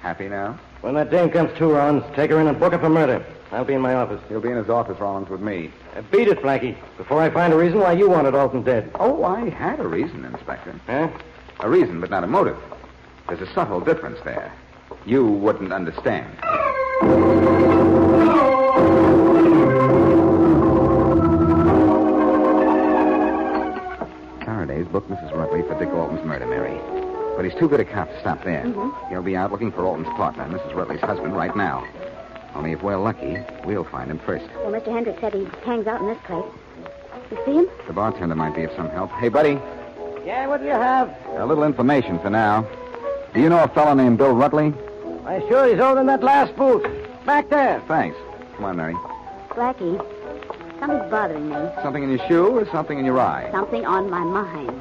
Happy 0.00 0.28
now? 0.28 0.58
When 0.80 0.94
that 0.94 1.10
dame 1.10 1.30
comes 1.30 1.56
to, 1.58 1.66
Rollins, 1.66 2.04
take 2.16 2.30
her 2.30 2.40
in 2.40 2.48
and 2.48 2.58
book 2.58 2.72
her 2.72 2.78
for 2.78 2.88
murder. 2.88 3.24
I'll 3.52 3.64
be 3.64 3.74
in 3.74 3.80
my 3.80 3.94
office. 3.94 4.20
He'll 4.28 4.40
be 4.40 4.48
in 4.48 4.56
his 4.56 4.70
office, 4.70 4.98
Rollins, 4.98 5.28
with 5.28 5.40
me. 5.40 5.70
Uh, 5.94 6.02
beat 6.10 6.26
it, 6.26 6.40
Blackie, 6.40 6.74
before 6.96 7.20
I 7.20 7.30
find 7.30 7.52
a 7.52 7.56
reason 7.56 7.78
why 7.78 7.92
you 7.92 8.08
wanted 8.08 8.34
Alton 8.34 8.62
dead. 8.62 8.90
Oh, 8.94 9.24
I 9.24 9.50
had 9.50 9.78
a 9.78 9.86
reason, 9.86 10.24
Inspector. 10.24 10.74
Huh? 10.86 11.08
A 11.60 11.68
reason, 11.68 12.00
but 12.00 12.10
not 12.10 12.24
a 12.24 12.26
motive. 12.26 12.56
There's 13.28 13.42
a 13.42 13.54
subtle 13.54 13.80
difference 13.80 14.18
there. 14.24 14.52
You 15.04 15.26
wouldn't 15.26 15.72
understand. 15.72 16.26
Faraday's 24.44 24.86
booked 24.88 25.08
Mrs. 25.10 25.32
Rutley 25.32 25.66
for 25.68 25.78
Dick 25.78 25.88
Alton's 25.90 26.24
murder, 26.24 26.46
Mary. 26.46 26.78
But 27.36 27.44
he's 27.44 27.54
too 27.54 27.68
good 27.68 27.80
a 27.80 27.84
cop 27.84 28.08
to 28.08 28.20
stop 28.20 28.42
there. 28.44 28.64
Mm-hmm. 28.64 29.08
He'll 29.10 29.22
be 29.22 29.36
out 29.36 29.52
looking 29.52 29.70
for 29.72 29.84
Alton's 29.86 30.08
partner, 30.08 30.44
Mrs. 30.46 30.72
Rutley's 30.74 31.00
husband, 31.00 31.34
right 31.36 31.54
now. 31.56 31.86
Only 32.54 32.72
if 32.72 32.82
we're 32.82 32.96
lucky, 32.98 33.38
we'll 33.64 33.84
find 33.84 34.10
him 34.10 34.18
first. 34.18 34.44
Well, 34.56 34.72
Mr. 34.72 34.92
Hendricks 34.92 35.20
said 35.20 35.32
he 35.32 35.44
hangs 35.64 35.86
out 35.86 36.00
in 36.00 36.08
this 36.08 36.18
place. 36.24 36.44
You 37.30 37.38
see 37.46 37.52
him? 37.52 37.66
The 37.86 37.92
bartender 37.94 38.34
might 38.34 38.54
be 38.54 38.64
of 38.64 38.72
some 38.76 38.90
help. 38.90 39.10
Hey, 39.12 39.28
buddy, 39.28 39.58
Yeah, 40.26 40.46
what 40.48 40.60
do 40.60 40.66
you 40.66 40.72
have? 40.72 41.08
a 41.36 41.46
little 41.46 41.64
information 41.64 42.18
for 42.18 42.28
now. 42.30 42.66
Do 43.32 43.40
you 43.40 43.48
know 43.48 43.62
a 43.62 43.68
fellow 43.68 43.94
named 43.94 44.18
Bill 44.18 44.34
Rutley? 44.34 44.74
I 45.24 45.38
sure, 45.48 45.66
he's 45.68 45.78
holding 45.78 46.06
that 46.06 46.22
last 46.22 46.54
booth. 46.56 46.84
Back 47.24 47.48
there. 47.50 47.80
Thanks. 47.86 48.16
Come 48.56 48.64
on, 48.64 48.76
Mary. 48.76 48.94
Blackie, 49.50 49.98
something's 50.80 51.10
bothering 51.10 51.48
me. 51.48 51.56
Something 51.82 52.02
in 52.02 52.10
your 52.10 52.26
shoe 52.26 52.46
or 52.48 52.66
something 52.70 52.98
in 52.98 53.04
your 53.04 53.20
eye? 53.20 53.48
Something 53.52 53.84
on 53.84 54.10
my 54.10 54.24
mind. 54.24 54.80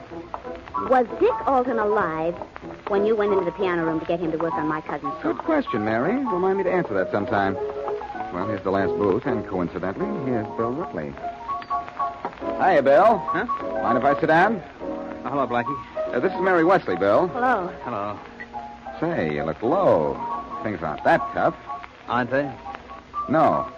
Was 0.90 1.06
Dick 1.20 1.48
Alton 1.48 1.78
alive 1.78 2.34
when 2.88 3.06
you 3.06 3.16
went 3.16 3.34
into 3.34 3.46
the 3.46 3.52
piano 3.52 3.86
room 3.86 4.00
to 4.00 4.06
get 4.06 4.20
him 4.20 4.32
to 4.32 4.38
work 4.38 4.54
on 4.54 4.68
my 4.68 4.82
cousin's 4.82 5.14
Good 5.22 5.38
question, 5.40 5.86
Mary. 5.86 6.14
Remind 6.16 6.58
me 6.58 6.64
to 6.64 6.72
answer 6.72 6.94
that 6.96 7.12
sometime. 7.12 7.56
Well, 8.34 8.48
here's 8.48 8.64
the 8.64 8.72
last 8.72 8.90
booth, 8.98 9.26
and 9.26 9.46
coincidentally, 9.46 10.08
here's 10.32 10.48
Bill 10.58 10.74
Rutley. 10.74 11.14
Hiya, 12.58 12.82
Bill. 12.82 13.18
Huh? 13.18 13.46
Mind 13.84 13.98
if 13.98 14.04
I 14.04 14.20
sit 14.20 14.28
down? 14.28 14.64
Oh, 14.82 15.30
hello, 15.30 15.48
Blackie. 15.48 16.14
Uh, 16.14 16.20
this 16.20 16.32
is 16.34 16.40
Mary 16.42 16.64
Wesley, 16.64 16.96
Bill. 16.96 17.28
Hello. 17.28 17.68
Hello. 17.84 18.18
Say, 19.00 19.36
you 19.36 19.44
look 19.44 19.62
low. 19.62 20.18
Things 20.64 20.82
aren't 20.82 21.04
that 21.04 21.20
tough. 21.34 21.56
Aren't 22.12 22.30
they? 22.30 22.52
No. 23.30 23.72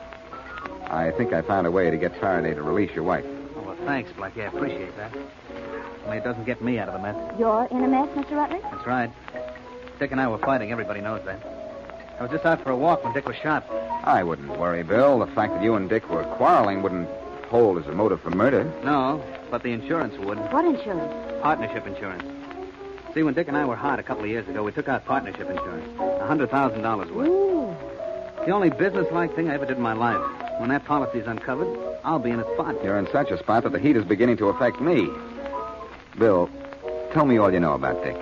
I 0.90 1.12
think 1.12 1.34
I 1.34 1.44
found 1.44 1.68
a 1.68 1.72
way 1.72 1.92
to 1.92 1.98
get 1.98 2.20
Faraday 2.20 2.56
to 2.56 2.64
release 2.64 2.92
your 2.96 3.04
wife. 3.04 3.24
Oh, 3.56 3.62
well, 3.62 3.78
thanks, 3.86 4.12
Blackie. 4.14 4.42
I 4.42 4.46
appreciate 4.46 4.98
that. 4.98 5.16
Only 6.06 6.18
it 6.18 6.24
doesn't 6.24 6.44
get 6.46 6.60
me 6.60 6.80
out 6.80 6.90
of 6.90 6.96
the 6.96 7.00
mess. 7.00 7.16
You're 7.40 7.68
in 7.70 7.84
a 7.84 7.88
mess, 7.88 8.10
Mr. 8.10 8.32
Rutledge? 8.32 8.64
That's 8.64 8.88
right. 8.88 9.12
Dick 10.00 10.12
and 10.12 10.20
I 10.20 10.28
were 10.28 10.40
fighting. 10.40 10.72
Everybody 10.72 11.00
knows 11.00 11.24
that. 11.26 11.40
I 12.20 12.24
was 12.24 12.32
just 12.32 12.44
out 12.44 12.64
for 12.64 12.72
a 12.72 12.76
walk 12.76 13.04
when 13.04 13.14
Dick 13.14 13.28
was 13.28 13.36
shot. 13.38 13.70
I 14.04 14.24
wouldn't 14.24 14.58
worry, 14.58 14.82
Bill. 14.82 15.20
The 15.20 15.28
fact 15.28 15.54
that 15.54 15.64
you 15.64 15.76
and 15.76 15.88
Dick 15.88 16.10
were 16.10 16.24
quarreling 16.24 16.82
wouldn't 16.82 17.08
hold 17.50 17.78
as 17.78 17.86
a 17.86 17.92
motive 17.92 18.20
for 18.22 18.32
murder. 18.32 18.64
No, 18.84 19.24
but 19.52 19.62
the 19.62 19.70
insurance 19.70 20.18
would. 20.18 20.40
What 20.52 20.66
insurance? 20.66 21.14
Partnership 21.44 21.86
insurance. 21.86 22.24
See, 23.14 23.22
when 23.22 23.36
Dick 23.36 23.48
and 23.48 23.56
I 23.56 23.66
were 23.66 23.76
hot 23.76 24.00
a 24.00 24.04
couple 24.04 24.24
of 24.24 24.30
years 24.32 24.48
ago, 24.48 24.64
we 24.64 24.72
took 24.72 24.90
out 24.90 25.06
partnership 25.06 25.48
insurance. 25.48 26.00
A 26.00 26.26
hundred 26.26 26.50
thousand 26.50 26.82
dollars 26.82 27.12
worth. 27.12 27.30
Ooh. 27.30 27.76
The 28.46 28.52
only 28.52 28.70
business-like 28.70 29.36
thing 29.36 29.50
I 29.50 29.54
ever 29.54 29.66
did 29.66 29.78
in 29.78 29.84
my 29.84 29.94
life. 29.94 30.22
When 30.60 30.70
that 30.70 30.84
policy's 30.86 31.28
uncovered, 31.28 31.68
I'll 32.04 32.20
be 32.20 32.30
in 32.30 32.40
a 32.40 32.54
spot. 32.54 32.76
You're 32.84 33.00
in 33.00 33.08
such 33.12 33.32
a 33.32 33.38
spot 33.38 33.64
that 33.64 33.72
the 33.72 33.80
heat 33.80 33.96
is 33.96 34.04
beginning 34.04 34.38
to 34.38 34.50
affect 34.50 34.82
me. 34.82 35.10
Bill, 36.20 36.50
tell 37.14 37.26
me 37.26 37.38
all 37.38 37.52
you 37.52 37.60
know 37.60 37.74
about 37.74 38.04
Dick. 38.04 38.18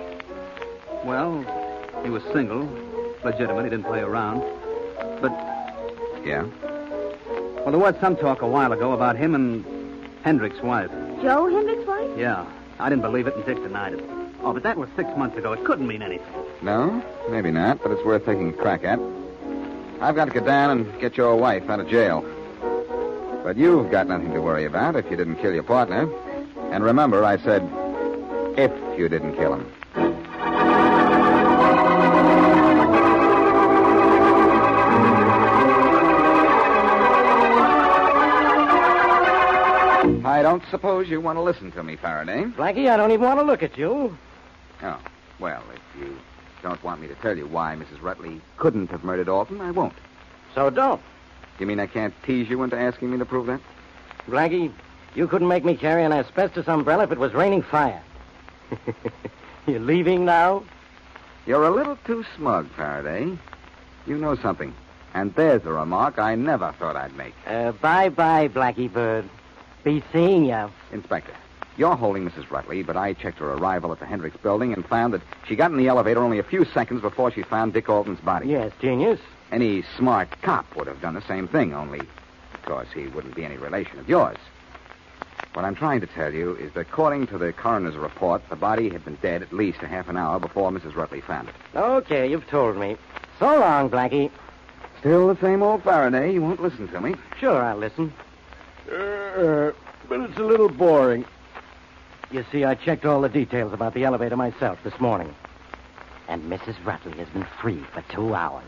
Well, 1.04 1.44
he 2.04 2.10
was 2.10 2.22
single, 2.32 2.68
legitimate. 3.24 3.64
He 3.64 3.70
didn't 3.70 3.84
play 3.86 4.00
around. 4.00 4.40
But, 5.20 5.32
Yeah? 6.24 6.44
well, 7.64 7.70
there 7.72 7.78
was 7.78 7.96
some 8.00 8.16
talk 8.16 8.42
a 8.42 8.46
while 8.48 8.72
ago 8.72 8.92
about 8.92 9.16
him 9.16 9.34
and 9.34 9.64
Hendrick's 10.22 10.62
wife. 10.62 10.90
Joe 11.20 11.46
Hendrick's 11.48 11.86
wife? 11.86 12.10
Yeah, 12.16 12.46
I 12.78 12.88
didn't 12.88 13.02
believe 13.02 13.26
it, 13.26 13.34
and 13.34 13.44
Dick 13.44 13.56
denied 13.56 13.94
it. 13.94 14.04
Oh, 14.44 14.52
but 14.52 14.62
that 14.62 14.76
was 14.76 14.88
six 14.94 15.08
months 15.16 15.36
ago. 15.36 15.52
It 15.52 15.64
couldn't 15.64 15.86
mean 15.88 16.02
anything. 16.02 16.26
No? 16.62 17.02
Maybe 17.28 17.50
not, 17.50 17.82
but 17.82 17.90
it's 17.90 18.04
worth 18.04 18.24
taking 18.24 18.50
a 18.50 18.52
crack 18.52 18.84
at. 18.84 19.00
I've 20.02 20.16
got 20.16 20.24
to 20.24 20.32
get 20.32 20.44
down 20.44 20.70
and 20.70 21.00
get 21.00 21.16
your 21.16 21.36
wife 21.36 21.70
out 21.70 21.78
of 21.78 21.88
jail. 21.88 22.22
But 23.44 23.56
you've 23.56 23.88
got 23.88 24.08
nothing 24.08 24.32
to 24.32 24.42
worry 24.42 24.64
about 24.64 24.96
if 24.96 25.08
you 25.08 25.16
didn't 25.16 25.36
kill 25.36 25.54
your 25.54 25.62
partner. 25.62 26.12
And 26.72 26.82
remember, 26.82 27.24
I 27.24 27.36
said, 27.38 27.62
if 28.58 28.98
you 28.98 29.08
didn't 29.08 29.36
kill 29.36 29.54
him. 29.54 29.72
I 40.26 40.42
don't 40.42 40.64
suppose 40.68 41.08
you 41.08 41.20
want 41.20 41.36
to 41.36 41.42
listen 41.42 41.70
to 41.72 41.84
me, 41.84 41.94
Faraday. 41.94 42.42
Blackie, 42.42 42.90
I 42.90 42.96
don't 42.96 43.12
even 43.12 43.24
want 43.24 43.38
to 43.38 43.44
look 43.44 43.62
at 43.62 43.78
you. 43.78 44.18
Oh, 44.82 44.98
well, 45.38 45.62
if 45.72 46.00
you 46.00 46.16
don't 46.62 46.82
want 46.82 47.00
me 47.00 47.08
to 47.08 47.14
tell 47.16 47.36
you 47.36 47.46
why 47.46 47.76
Mrs. 47.76 48.00
Rutley 48.00 48.40
couldn't 48.56 48.90
have 48.90 49.04
murdered 49.04 49.28
Alton, 49.28 49.60
I 49.60 49.70
won't. 49.70 49.94
So 50.54 50.70
don't. 50.70 51.00
You 51.58 51.66
mean 51.66 51.80
I 51.80 51.86
can't 51.86 52.14
tease 52.22 52.48
you 52.48 52.62
into 52.62 52.78
asking 52.78 53.10
me 53.10 53.18
to 53.18 53.24
prove 53.24 53.46
that? 53.46 53.60
Blackie, 54.26 54.72
you 55.14 55.26
couldn't 55.28 55.48
make 55.48 55.64
me 55.64 55.76
carry 55.76 56.04
an 56.04 56.12
asbestos 56.12 56.68
umbrella 56.68 57.04
if 57.04 57.12
it 57.12 57.18
was 57.18 57.34
raining 57.34 57.62
fire. 57.62 58.02
You're 59.66 59.80
leaving 59.80 60.24
now? 60.24 60.64
You're 61.46 61.64
a 61.64 61.70
little 61.70 61.96
too 62.04 62.24
smug, 62.36 62.68
Faraday. 62.70 63.36
You 64.06 64.18
know 64.18 64.36
something. 64.36 64.74
And 65.14 65.34
there's 65.34 65.64
a 65.64 65.72
remark 65.72 66.18
I 66.18 66.34
never 66.34 66.72
thought 66.78 66.96
I'd 66.96 67.14
make. 67.16 67.34
Uh, 67.46 67.72
bye-bye, 67.72 68.48
Blackie 68.48 68.90
Bird. 68.90 69.28
Be 69.84 70.02
seeing 70.12 70.46
you. 70.46 70.70
Inspector, 70.92 71.34
you're 71.76 71.96
holding 71.96 72.28
Mrs. 72.28 72.46
Rutley, 72.48 72.84
but 72.84 72.96
I 72.96 73.12
checked 73.14 73.38
her 73.38 73.52
arrival 73.52 73.92
at 73.92 74.00
the 74.00 74.06
Hendricks 74.06 74.36
building 74.36 74.72
and 74.72 74.86
found 74.86 75.14
that 75.14 75.22
she 75.46 75.56
got 75.56 75.70
in 75.70 75.76
the 75.76 75.88
elevator 75.88 76.22
only 76.22 76.38
a 76.38 76.42
few 76.44 76.64
seconds 76.64 77.00
before 77.00 77.30
she 77.30 77.42
found 77.42 77.72
Dick 77.72 77.88
Alton's 77.88 78.20
body. 78.20 78.48
Yes, 78.48 78.72
genius. 78.80 79.20
Any 79.50 79.82
smart 79.96 80.28
cop 80.42 80.76
would 80.76 80.86
have 80.86 81.00
done 81.00 81.14
the 81.14 81.22
same 81.22 81.48
thing, 81.48 81.74
only, 81.74 82.00
of 82.00 82.62
course, 82.64 82.88
he 82.94 83.06
wouldn't 83.08 83.34
be 83.34 83.44
any 83.44 83.56
relation 83.56 83.98
of 83.98 84.08
yours. 84.08 84.38
What 85.54 85.66
I'm 85.66 85.74
trying 85.74 86.00
to 86.00 86.06
tell 86.06 86.32
you 86.32 86.56
is 86.56 86.72
that 86.72 86.80
according 86.80 87.26
to 87.26 87.36
the 87.38 87.52
coroner's 87.52 87.96
report, 87.96 88.48
the 88.48 88.56
body 88.56 88.88
had 88.88 89.04
been 89.04 89.18
dead 89.20 89.42
at 89.42 89.52
least 89.52 89.82
a 89.82 89.86
half 89.86 90.08
an 90.08 90.16
hour 90.16 90.38
before 90.38 90.70
Mrs. 90.70 90.94
Rutley 90.94 91.22
found 91.22 91.48
it. 91.48 91.54
Okay, 91.74 92.30
you've 92.30 92.46
told 92.48 92.76
me. 92.78 92.96
So 93.38 93.58
long, 93.58 93.90
Blackie. 93.90 94.30
Still 95.00 95.28
the 95.28 95.40
same 95.40 95.62
old 95.62 95.82
Faraday. 95.82 96.32
You 96.32 96.40
won't 96.40 96.62
listen 96.62 96.88
to 96.88 97.00
me. 97.00 97.16
Sure, 97.38 97.62
I'll 97.62 97.76
listen. 97.76 98.12
Uh, 98.90 99.72
but 100.08 100.20
it's 100.20 100.38
a 100.38 100.42
little 100.42 100.68
boring. 100.70 101.26
You 102.32 102.46
see, 102.50 102.64
I 102.64 102.74
checked 102.74 103.04
all 103.04 103.20
the 103.20 103.28
details 103.28 103.74
about 103.74 103.92
the 103.92 104.04
elevator 104.04 104.38
myself 104.38 104.78
this 104.82 104.98
morning. 104.98 105.34
And 106.28 106.50
Mrs. 106.50 106.76
Rutley 106.82 107.14
has 107.18 107.28
been 107.28 107.46
free 107.60 107.84
for 107.92 108.00
two 108.10 108.34
hours. 108.34 108.64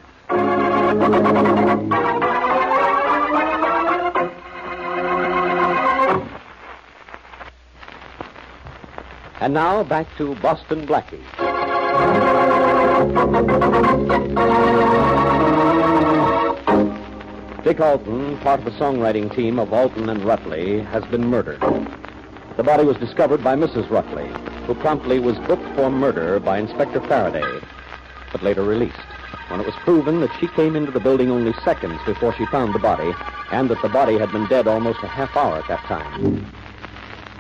And 9.41 9.55
now 9.55 9.83
back 9.83 10.15
to 10.19 10.35
Boston 10.37 10.87
Blackie. 10.87 11.25
Dick 17.65 17.81
Alton, 17.81 18.37
part 18.41 18.61
of 18.61 18.67
the 18.67 18.73
songwriting 18.73 19.35
team 19.35 19.59
of 19.59 19.73
Alton 19.73 20.11
and 20.11 20.21
Rutley, 20.21 20.85
has 20.85 21.03
been 21.07 21.27
murdered. 21.29 21.63
The 22.57 22.63
body 22.63 22.85
was 22.85 22.97
discovered 22.99 23.43
by 23.43 23.57
Mrs. 23.57 23.89
Rutley, 23.89 24.29
who 24.67 24.75
promptly 24.75 25.19
was 25.19 25.37
booked 25.41 25.67
for 25.75 25.91
murder 25.91 26.39
by 26.39 26.59
Inspector 26.59 27.01
Faraday, 27.09 27.61
but 28.31 28.45
later 28.45 28.63
released 28.63 28.95
when 29.49 29.61
it 29.61 29.67
was 29.67 29.75
proven 29.85 30.21
that 30.21 30.33
she 30.41 30.47
came 30.47 30.77
into 30.77 30.93
the 30.93 31.01
building 31.01 31.31
only 31.31 31.53
seconds 31.65 32.01
before 32.07 32.33
she 32.33 32.47
found 32.47 32.73
the 32.75 32.79
body, 32.79 33.13
and 33.51 33.69
that 33.69 33.83
the 33.83 33.89
body 33.89 34.17
had 34.17 34.33
been 34.33 34.47
dead 34.47 34.69
almost 34.69 35.03
a 35.03 35.09
half 35.09 35.37
hour 35.37 35.59
at 35.59 35.69
that 35.69 35.83
time. 35.83 36.47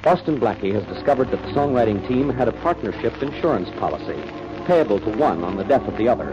Boston 0.02 0.38
Blackie 0.38 0.74
has 0.74 0.84
discovered 0.84 1.30
that 1.30 1.42
the 1.42 1.52
songwriting 1.52 2.06
team 2.06 2.28
had 2.28 2.48
a 2.48 2.52
partnership 2.52 3.22
insurance 3.22 3.70
policy, 3.78 4.20
payable 4.66 4.98
to 5.00 5.10
one 5.10 5.44
on 5.44 5.56
the 5.56 5.64
death 5.64 5.86
of 5.88 5.96
the 5.96 6.08
other, 6.08 6.32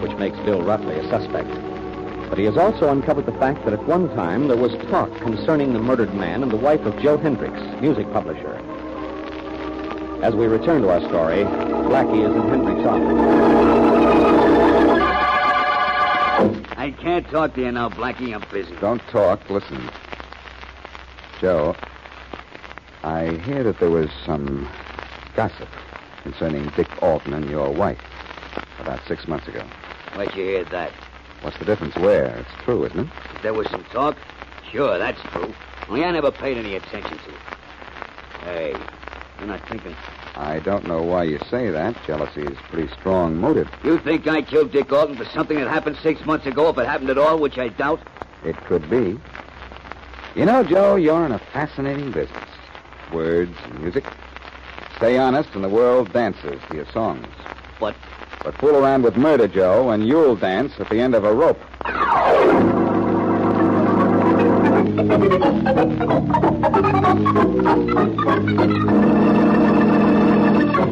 which 0.00 0.18
makes 0.18 0.38
Bill 0.38 0.60
Rutley 0.62 0.98
a 0.98 1.08
suspect. 1.08 1.69
But 2.30 2.38
he 2.38 2.44
has 2.44 2.56
also 2.56 2.88
uncovered 2.90 3.26
the 3.26 3.32
fact 3.32 3.64
that 3.64 3.74
at 3.74 3.84
one 3.86 4.08
time 4.14 4.46
there 4.46 4.56
was 4.56 4.72
talk 4.88 5.12
concerning 5.18 5.72
the 5.72 5.80
murdered 5.80 6.14
man 6.14 6.44
and 6.44 6.50
the 6.50 6.56
wife 6.56 6.80
of 6.82 6.96
Joe 7.02 7.18
Hendricks, 7.18 7.60
music 7.80 8.10
publisher. 8.12 8.54
As 10.22 10.36
we 10.36 10.46
return 10.46 10.82
to 10.82 10.90
our 10.90 11.00
story, 11.00 11.42
Blackie 11.42 12.24
is 12.24 12.32
in 12.32 12.48
Hendricks' 12.48 12.86
office. 12.86 13.40
I 16.78 16.92
can't 16.92 17.28
talk 17.30 17.54
to 17.54 17.62
you 17.62 17.72
now, 17.72 17.88
Blackie. 17.88 18.32
I'm 18.32 18.44
busy. 18.52 18.76
Don't 18.76 19.02
talk. 19.08 19.50
Listen. 19.50 19.90
Joe, 21.40 21.74
I 23.02 23.32
hear 23.44 23.64
that 23.64 23.80
there 23.80 23.90
was 23.90 24.08
some 24.24 24.68
gossip 25.34 25.68
concerning 26.22 26.68
Dick 26.76 27.02
Alton 27.02 27.34
and 27.34 27.50
your 27.50 27.72
wife 27.72 28.00
about 28.78 29.00
six 29.08 29.26
months 29.26 29.48
ago. 29.48 29.64
Where'd 30.14 30.32
you 30.34 30.44
hear 30.44 30.64
that? 30.66 30.92
What's 31.42 31.58
the 31.58 31.64
difference 31.64 31.96
where? 31.96 32.36
It's 32.38 32.64
true, 32.64 32.84
isn't 32.84 33.00
it? 33.00 33.08
There 33.42 33.54
was 33.54 33.68
some 33.70 33.84
talk? 33.84 34.16
Sure, 34.70 34.98
that's 34.98 35.20
true. 35.32 35.52
Only 35.88 36.04
I 36.04 36.10
never 36.10 36.30
paid 36.30 36.58
any 36.58 36.76
attention 36.76 37.18
to 37.18 37.30
it. 37.30 37.40
Hey, 38.44 38.74
you're 39.38 39.48
not 39.48 39.60
thinking. 39.68 39.96
I 40.36 40.60
don't 40.60 40.86
know 40.86 41.02
why 41.02 41.24
you 41.24 41.38
say 41.50 41.70
that. 41.70 41.96
Jealousy 42.06 42.42
is 42.42 42.56
a 42.56 42.62
pretty 42.70 42.92
strong 42.94 43.36
motive. 43.36 43.68
You 43.82 43.98
think 43.98 44.28
I 44.28 44.42
killed 44.42 44.70
Dick 44.70 44.92
Alton 44.92 45.16
for 45.16 45.24
something 45.26 45.58
that 45.58 45.68
happened 45.68 45.96
six 46.02 46.24
months 46.24 46.46
ago, 46.46 46.68
if 46.68 46.78
it 46.78 46.86
happened 46.86 47.10
at 47.10 47.18
all, 47.18 47.38
which 47.38 47.58
I 47.58 47.68
doubt? 47.68 48.00
It 48.44 48.56
could 48.66 48.88
be. 48.88 49.18
You 50.36 50.44
know, 50.44 50.62
Joe, 50.62 50.94
you're 50.96 51.26
in 51.26 51.32
a 51.32 51.38
fascinating 51.38 52.12
business. 52.12 52.36
Words 53.12 53.56
and 53.64 53.80
music. 53.80 54.04
Stay 54.96 55.18
honest, 55.18 55.48
and 55.54 55.64
the 55.64 55.68
world 55.68 56.12
dances 56.12 56.60
to 56.68 56.76
your 56.76 56.86
songs. 56.92 57.26
But 57.80 57.96
But 58.42 58.56
fool 58.58 58.76
around 58.76 59.02
with 59.02 59.16
murder, 59.16 59.46
Joe, 59.46 59.90
and 59.90 60.06
you'll 60.08 60.36
dance 60.36 60.72
at 60.78 60.88
the 60.88 60.98
end 60.98 61.14
of 61.14 61.24
a 61.24 61.32
rope. 61.32 61.60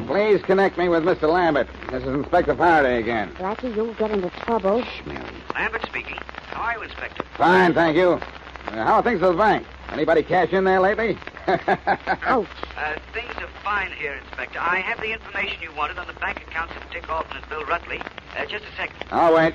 Please 0.07 0.43
connect 0.43 0.77
me 0.77 0.91
with 0.91 1.05
Mr. 1.05 1.23
Lambert. 1.23 1.69
This 1.91 2.03
is 2.03 2.09
Inspector 2.09 2.55
Faraday 2.55 2.99
again. 3.01 3.33
Blackie, 3.37 3.75
you'll 3.75 3.95
get 3.95 4.11
into 4.11 4.29
trouble. 4.41 4.83
Shh, 4.83 5.07
Mary. 5.07 5.25
Lambert 5.55 5.87
speaking. 5.87 6.19
How 6.49 6.65
are 6.65 6.75
you, 6.75 6.83
Inspector? 6.83 7.25
Fine, 7.39 7.73
thank 7.73 7.97
you. 7.97 8.11
Uh, 8.11 8.85
how 8.85 8.95
are 8.97 9.03
things 9.03 9.23
at 9.23 9.33
the 9.33 9.39
bank? 9.39 9.67
Anybody 9.91 10.23
cash 10.23 10.53
in 10.53 10.65
there 10.65 10.81
lately? 10.81 11.17
Ouch. 11.47 12.47
Uh, 12.79 12.97
things 13.13 13.35
are 13.39 13.49
fine 13.65 13.91
here, 13.91 14.13
Inspector. 14.15 14.57
I 14.57 14.79
have 14.79 15.01
the 15.01 15.11
information 15.13 15.61
you 15.61 15.75
wanted 15.75 15.99
on 15.99 16.07
the 16.07 16.13
bank 16.13 16.41
accounts 16.47 16.75
of 16.77 16.89
Dick 16.93 17.11
Alton 17.11 17.37
and 17.37 17.49
Bill 17.49 17.65
Rutley. 17.65 18.01
Uh, 18.37 18.47
just 18.47 18.65
a 18.65 18.77
second. 18.77 18.95
I'll 19.11 19.35
wait. 19.35 19.53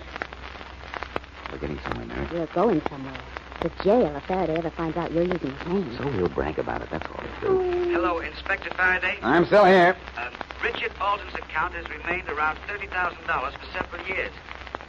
We're 1.50 1.60
getting 1.60 1.80
somewhere, 1.88 2.06
Mary. 2.06 2.28
You're 2.34 2.48
going 2.48 2.82
somewhere. 2.90 3.16
The 3.62 3.72
jail 3.82 4.14
if 4.14 4.24
Faraday 4.26 4.58
ever 4.58 4.70
finds 4.72 4.98
out 4.98 5.14
you're 5.14 5.24
using 5.24 5.56
his 5.56 5.68
name. 5.68 5.96
So 5.98 6.12
he'll 6.12 6.28
brag 6.28 6.60
about 6.60 6.82
it, 6.82 6.90
that's 6.92 7.08
all 7.08 7.24
it's 7.24 7.40
do. 7.40 7.94
Hello, 7.94 8.20
Inspector 8.20 8.70
Faraday. 8.72 9.18
I'm 9.22 9.46
still 9.46 9.64
here. 9.64 9.96
Um, 10.18 10.34
Richard 10.62 10.92
Alton's 11.00 11.34
account 11.36 11.76
has 11.76 11.88
remained 11.90 12.28
around 12.28 12.58
$30,000 12.68 12.92
for 13.24 13.66
several 13.72 14.06
years. 14.06 14.32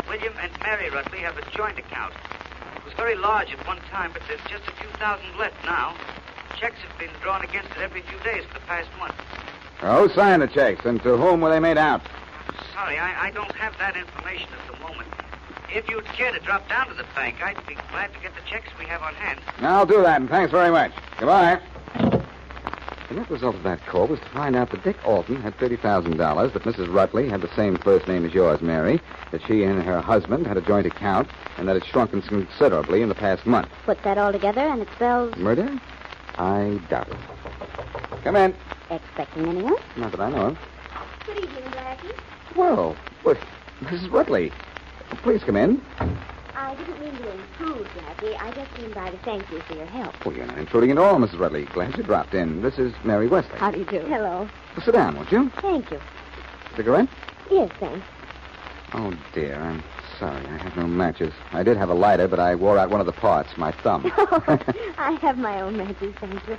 William 0.09 0.35
and 0.41 0.51
Mary 0.61 0.91
Rutley 0.91 1.19
have 1.19 1.39
a 1.39 1.49
joint 1.57 1.79
account. 1.79 2.13
It 2.75 2.85
was 2.85 2.95
very 2.95 3.15
large 3.15 3.53
at 3.53 3.65
one 3.65 3.79
time, 3.93 4.11
but 4.13 4.23
there's 4.27 4.43
just 4.51 4.67
a 4.67 4.73
few 4.73 4.89
thousand 4.99 5.39
left 5.39 5.65
now. 5.65 5.95
Checks 6.59 6.77
have 6.89 6.99
been 6.99 7.11
drawn 7.23 7.43
against 7.43 7.71
it 7.73 7.79
every 7.79 8.03
few 8.03 8.19
days 8.21 8.45
for 8.47 8.55
the 8.55 8.67
past 8.67 8.89
month. 8.99 9.15
Who 9.81 10.09
signed 10.15 10.43
the 10.43 10.47
checks, 10.47 10.85
and 10.85 11.03
to 11.03 11.17
whom 11.17 11.41
were 11.41 11.51
they 11.51 11.61
made 11.61 11.77
out? 11.77 12.01
Sorry, 12.73 12.99
I, 12.99 13.27
I 13.27 13.31
don't 13.33 13.55
have 13.57 13.77
that 13.79 13.97
information 13.97 14.49
at 14.53 14.73
the 14.73 14.81
moment. 14.81 15.09
If 15.73 15.89
you'd 15.89 16.05
care 16.07 16.33
to 16.33 16.39
drop 16.41 16.69
down 16.69 16.89
to 16.89 16.95
the 16.95 17.05
bank, 17.15 17.43
I'd 17.43 17.67
be 17.67 17.75
glad 17.91 18.13
to 18.15 18.21
get 18.21 18.35
the 18.35 18.41
checks 18.49 18.69
we 18.79 18.87
have 18.87 19.03
on 19.03 19.15
hand. 19.15 19.41
I'll 19.61 19.87
do 19.87 20.03
that, 20.03 20.21
and 20.21 20.31
thanks 20.31 20.53
very 20.53 20.71
much. 20.71 20.93
Goodbye. 21.19 21.61
The 21.95 23.15
net 23.21 23.31
result 23.31 23.55
of 23.55 23.63
that 23.65 23.85
call 23.87 24.07
was 24.07 24.21
to 24.21 24.29
find 24.31 24.57
out 24.57 24.71
that 24.71 24.83
Dick 24.83 24.97
Alton 25.05 25.37
had 25.37 25.57
$30,000, 25.59 26.53
that 26.53 26.63
Mrs. 26.63 26.89
Rutley 26.89 27.29
had 27.29 27.43
the 27.43 27.55
same 27.55 27.77
first 27.77 28.09
name 28.09 28.25
as 28.25 28.33
yours, 28.33 28.63
Mary, 28.63 29.01
that 29.31 29.43
she 29.47 29.65
and 29.65 29.83
her 29.83 30.01
husband 30.01 30.47
had 30.47 30.57
a 30.57 30.63
joint 30.63 30.87
account, 30.87 31.29
and 31.59 31.69
that 31.69 31.77
it's 31.77 31.87
shrunken 31.87 32.23
considerably 32.23 33.03
in 33.03 33.09
the 33.09 33.15
past 33.15 33.45
month. 33.45 33.69
Put 33.85 34.03
that 34.05 34.17
all 34.17 34.33
together 34.33 34.63
and 34.63 34.81
it 34.81 34.89
spells 34.95 35.37
Murder? 35.37 35.79
I 36.37 36.81
doubt 36.89 37.09
it. 37.09 37.17
Come 38.23 38.37
in. 38.37 38.55
expecting 38.91 39.47
anyone. 39.47 39.77
Not 39.97 40.11
that 40.13 40.21
I 40.21 40.31
know 40.31 40.47
of. 40.47 40.59
Good 41.27 41.39
evening, 41.39 41.65
Blackie. 41.65 42.57
Well, 42.57 42.97
what, 43.23 43.39
Mrs. 43.81 44.09
Rutley, 44.11 44.53
please 45.23 45.43
come 45.45 45.57
in. 45.57 45.81
I 46.57 46.75
didn't 46.75 47.01
mean 47.01 47.17
to 47.17 47.31
intrude, 47.33 47.87
Blackie. 47.89 48.37
I 48.41 48.51
just 48.53 48.75
came 48.75 48.91
by 48.93 49.11
to 49.11 49.19
thank 49.19 49.51
you 49.51 49.61
for 49.61 49.75
your 49.75 49.87
help. 49.87 50.25
Well, 50.25 50.35
you're 50.35 50.47
not 50.47 50.59
intruding 50.59 50.91
at 50.91 50.99
all, 50.99 51.17
Mrs. 51.19 51.39
Rutley. 51.39 51.71
Glad 51.73 51.97
you 51.97 52.03
dropped 52.03 52.35
in. 52.35 52.63
This 52.63 52.79
is 52.79 52.93
Mary 53.05 53.29
Wesley. 53.29 53.59
How 53.59 53.71
do 53.71 53.79
you 53.79 53.85
do? 53.85 54.01
Hello. 54.01 54.49
Well, 54.77 54.85
sit 54.85 54.93
down, 54.95 55.17
won't 55.17 55.31
you? 55.31 55.51
Thank 55.61 55.91
you. 55.91 56.01
Cigarette? 56.77 57.09
Yes, 57.51 57.71
thanks. 57.79 58.07
Oh, 58.93 59.13
dear, 59.33 59.57
I'm 59.57 59.83
sorry. 60.19 60.47
I 60.47 60.57
have 60.59 60.77
no 60.77 60.87
matches. 60.87 61.33
I 61.53 61.63
did 61.63 61.77
have 61.77 61.91
a 61.91 61.95
lighter, 61.95 62.29
but 62.29 62.41
I 62.41 62.55
wore 62.55 62.79
out 62.79 62.91
one 62.91 63.01
of 63.01 63.07
the 63.07 63.13
parts, 63.13 63.57
my 63.57 63.73
thumb. 63.73 64.11
oh, 64.19 64.43
I 64.99 65.13
have 65.21 65.39
my 65.39 65.61
own 65.61 65.77
matches, 65.77 66.15
thank 66.21 66.47
you. 66.49 66.57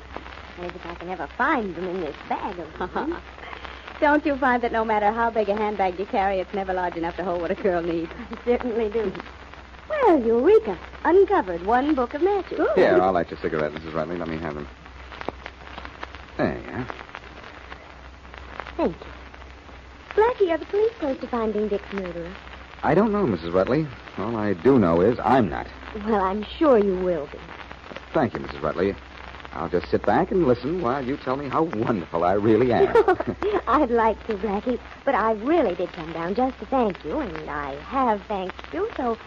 Maybe 0.59 0.75
if 0.75 0.85
I 0.85 0.95
can 0.95 1.09
ever 1.09 1.27
find 1.37 1.75
them 1.75 1.87
in 1.87 2.01
this 2.01 2.15
bag 2.29 2.57
of 2.59 2.95
mine. 2.95 3.17
Don't 4.01 4.25
you 4.25 4.35
find 4.37 4.61
that 4.61 4.71
no 4.71 4.83
matter 4.83 5.11
how 5.11 5.29
big 5.29 5.49
a 5.49 5.55
handbag 5.55 5.97
you 5.99 6.05
carry, 6.05 6.39
it's 6.39 6.53
never 6.53 6.73
large 6.73 6.95
enough 6.95 7.15
to 7.17 7.23
hold 7.23 7.41
what 7.41 7.51
a 7.51 7.55
girl 7.55 7.81
needs? 7.81 8.11
I 8.11 8.45
certainly 8.45 8.89
do. 8.89 9.11
Well, 9.89 10.21
Eureka. 10.25 10.77
Uncovered 11.03 11.65
one 11.65 11.95
book 11.95 12.13
of 12.13 12.21
matches. 12.21 12.59
Here, 12.75 12.99
I'll 13.01 13.13
light 13.13 13.29
your 13.31 13.39
cigarette, 13.39 13.71
Mrs. 13.71 13.93
Rutley. 13.93 14.17
Let 14.17 14.27
me 14.27 14.37
have 14.37 14.55
them. 14.55 14.67
There 16.37 16.57
you 16.57 16.71
are. 16.71 16.87
Thank 18.75 18.95
you. 18.99 19.11
Blackie, 20.15 20.51
are 20.51 20.57
the 20.57 20.65
police 20.65 20.91
close 20.99 21.19
to 21.19 21.27
finding 21.27 21.67
Dick's 21.67 21.91
murderer? 21.93 22.33
I 22.85 22.93
don't 22.93 23.11
know, 23.11 23.25
Mrs. 23.25 23.51
Rutley. 23.51 23.87
All 24.19 24.35
I 24.35 24.53
do 24.53 24.77
know 24.77 25.01
is 25.01 25.17
I'm 25.19 25.49
not. 25.49 25.65
Well, 26.05 26.21
I'm 26.21 26.43
sure 26.43 26.77
you 26.77 26.95
will 26.95 27.25
be. 27.31 27.39
Thank 28.13 28.35
you, 28.35 28.41
Mrs. 28.41 28.61
Rutley. 28.61 28.95
I'll 29.53 29.69
just 29.69 29.89
sit 29.89 30.05
back 30.05 30.29
and 30.29 30.45
listen 30.45 30.83
while 30.83 31.03
you 31.03 31.17
tell 31.17 31.35
me 31.35 31.49
how 31.49 31.63
wonderful 31.63 32.23
I 32.23 32.33
really 32.33 32.71
am. 32.71 32.95
I'd 33.67 33.89
like 33.89 34.23
to, 34.27 34.35
Blackie, 34.35 34.79
but 35.03 35.15
I 35.15 35.31
really 35.31 35.73
did 35.73 35.93
come 35.93 36.13
down 36.13 36.35
just 36.35 36.59
to 36.59 36.67
thank 36.67 37.03
you, 37.03 37.21
and 37.21 37.49
I 37.49 37.73
have 37.85 38.21
thanked 38.27 38.61
you, 38.71 38.87
so 38.95 39.17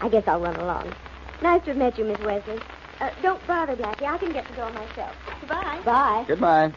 I 0.00 0.08
guess 0.08 0.26
I'll 0.26 0.40
run 0.40 0.56
along. 0.56 0.94
Nice 1.42 1.60
to 1.64 1.72
have 1.72 1.76
met 1.76 1.98
you, 1.98 2.06
Miss 2.06 2.18
Wesley. 2.20 2.60
Uh, 2.98 3.10
don't 3.20 3.46
bother, 3.46 3.76
Blackie. 3.76 4.06
I 4.06 4.16
can 4.16 4.32
get 4.32 4.48
the 4.48 4.54
door 4.54 4.70
myself. 4.72 5.14
Goodbye. 5.38 5.80
Bye. 5.84 6.24
Goodbye. 6.26 6.72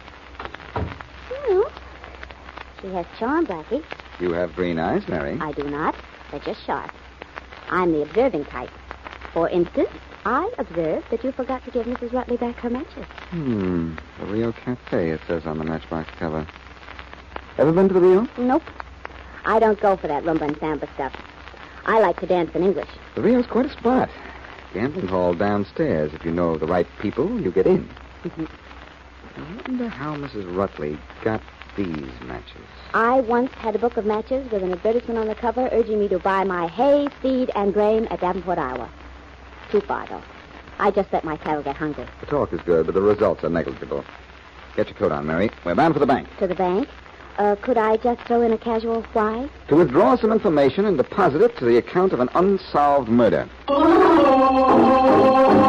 Well, 1.47 1.71
she 2.81 2.87
has 2.87 3.05
charm, 3.17 3.47
Blackie. 3.47 3.85
You 4.19 4.33
have 4.33 4.53
green 4.53 4.79
eyes, 4.79 5.07
Mary. 5.07 5.37
I 5.39 5.53
do 5.53 5.69
not. 5.69 5.95
They're 6.31 6.39
just 6.39 6.63
sharp. 6.65 6.91
I'm 7.69 7.91
the 7.91 8.03
observing 8.03 8.45
type. 8.45 8.69
For 9.33 9.49
instance, 9.49 9.89
I 10.25 10.51
observed 10.57 11.09
that 11.11 11.23
you 11.23 11.31
forgot 11.31 11.63
to 11.65 11.71
give 11.71 11.85
Mrs. 11.85 12.11
Rutley 12.11 12.39
back 12.39 12.55
her 12.57 12.69
matches. 12.69 13.05
Hmm. 13.29 13.95
The 14.19 14.25
Rio 14.25 14.51
Cafe, 14.51 15.09
it 15.11 15.21
says 15.27 15.45
on 15.45 15.57
the 15.57 15.63
matchbox 15.63 16.09
cover. 16.17 16.47
Ever 17.57 17.71
been 17.71 17.87
to 17.87 17.93
the 17.93 18.01
Rio? 18.01 18.27
Nope. 18.37 18.63
I 19.45 19.59
don't 19.59 19.79
go 19.79 19.95
for 19.95 20.07
that 20.07 20.23
rumba 20.23 20.41
and 20.41 20.57
samba 20.59 20.87
stuff. 20.95 21.13
I 21.85 21.99
like 21.99 22.19
to 22.21 22.25
dance 22.25 22.55
in 22.55 22.63
English. 22.63 22.89
The 23.13 23.21
Rio's 23.21 23.45
quite 23.45 23.67
a 23.67 23.69
spot. 23.69 24.09
Gambling 24.73 25.07
hall 25.07 25.35
downstairs. 25.35 26.13
If 26.13 26.25
you 26.25 26.31
know 26.31 26.57
the 26.57 26.65
right 26.65 26.87
people, 26.99 27.39
you 27.39 27.51
get 27.51 27.67
in. 27.67 27.87
I 28.25 29.41
wonder 29.67 29.87
how 29.87 30.15
Mrs. 30.15 30.45
Rutley 30.55 30.97
got 31.23 31.41
these 31.75 32.21
matches. 32.21 32.61
I 32.93 33.19
once 33.21 33.51
had 33.53 33.75
a 33.75 33.79
book 33.79 33.97
of 33.97 34.05
matches 34.05 34.49
with 34.51 34.63
an 34.63 34.71
advertisement 34.71 35.19
on 35.19 35.27
the 35.27 35.35
cover 35.35 35.69
urging 35.71 35.99
me 35.99 36.07
to 36.09 36.19
buy 36.19 36.43
my 36.43 36.67
hay, 36.67 37.07
feed, 37.21 37.51
and 37.55 37.73
grain 37.73 38.07
at 38.07 38.21
Davenport, 38.21 38.57
Iowa. 38.57 38.89
Too 39.71 39.81
far, 39.81 40.07
though. 40.07 40.23
I 40.79 40.91
just 40.91 41.11
let 41.13 41.23
my 41.23 41.37
cattle 41.37 41.63
get 41.63 41.75
hungry. 41.75 42.05
The 42.19 42.25
talk 42.25 42.53
is 42.53 42.61
good, 42.61 42.85
but 42.85 42.95
the 42.95 43.01
results 43.01 43.43
are 43.43 43.49
negligible. 43.49 44.03
Get 44.75 44.87
your 44.87 44.95
coat 44.95 45.11
on, 45.11 45.25
Mary. 45.25 45.49
We're 45.63 45.75
bound 45.75 45.93
for 45.93 45.99
the 45.99 46.05
bank. 46.05 46.27
To 46.39 46.47
the 46.47 46.55
bank? 46.55 46.89
Uh, 47.37 47.55
could 47.61 47.77
I 47.77 47.97
just 47.97 48.21
throw 48.21 48.41
in 48.41 48.53
a 48.53 48.57
casual 48.57 49.01
why? 49.13 49.49
To 49.67 49.75
withdraw 49.75 50.15
some 50.15 50.31
information 50.31 50.85
and 50.85 50.97
deposit 50.97 51.41
it 51.41 51.57
to 51.57 51.65
the 51.65 51.77
account 51.77 52.13
of 52.13 52.21
an 52.21 52.29
unsolved 52.33 53.09
murder. 53.09 53.49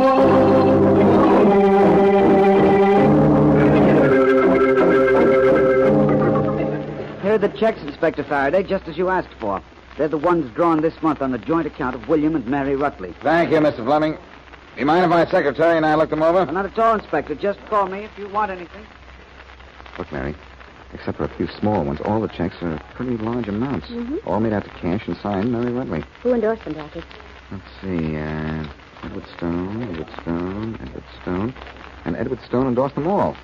Here 7.37 7.44
are 7.44 7.49
the 7.49 7.59
checks, 7.59 7.83
Inspector 7.83 8.25
Faraday, 8.25 8.62
just 8.62 8.88
as 8.88 8.96
you 8.96 9.11
asked 9.11 9.35
for. 9.38 9.61
They're 9.99 10.09
the 10.09 10.16
ones 10.16 10.51
drawn 10.55 10.81
this 10.81 10.94
month 11.03 11.20
on 11.20 11.33
the 11.33 11.38
joint 11.38 11.66
account 11.66 11.94
of 11.94 12.09
William 12.09 12.35
and 12.35 12.46
Mary 12.46 12.77
Rutley. 12.77 13.14
Thank 13.22 13.51
you, 13.51 13.59
Mr. 13.59 13.85
Fleming. 13.85 14.12
Do 14.12 14.81
you 14.81 14.87
mind 14.87 15.05
if 15.05 15.11
my 15.11 15.27
secretary 15.27 15.77
and 15.77 15.85
I 15.85 15.96
look 15.96 16.09
them 16.09 16.22
over? 16.22 16.51
Not 16.51 16.64
at 16.64 16.79
all, 16.79 16.94
Inspector. 16.94 17.35
Just 17.35 17.59
call 17.66 17.88
me 17.88 18.05
if 18.05 18.11
you 18.16 18.27
want 18.29 18.51
anything. 18.51 18.87
Look, 19.99 20.11
Mary. 20.12 20.35
Except 20.94 21.18
for 21.18 21.25
a 21.25 21.29
few 21.29 21.46
small 21.61 21.85
ones, 21.85 22.01
all 22.07 22.22
the 22.22 22.29
checks 22.29 22.57
are 22.62 22.81
pretty 22.94 23.18
large 23.18 23.49
amounts. 23.49 23.88
Mhm. 23.88 24.27
All 24.27 24.40
made 24.40 24.55
out 24.55 24.64
to 24.64 24.70
cash 24.70 25.07
and 25.07 25.14
signed 25.18 25.53
Mary 25.53 25.72
Rutley. 25.72 26.05
Who 26.22 26.33
endorsed 26.33 26.64
them, 26.64 26.72
Blackie? 26.72 27.05
Let's 27.53 27.64
see, 27.83 28.16
uh, 28.16 28.64
Edward 29.05 29.27
Stone, 29.37 29.83
Edward 29.83 30.09
Stone, 30.22 30.79
Edward 30.81 31.05
Stone. 31.20 31.55
And 32.07 32.16
Edward 32.16 32.40
Stone 32.46 32.68
endorsed 32.68 32.94
them 32.94 33.07
all. 33.07 33.37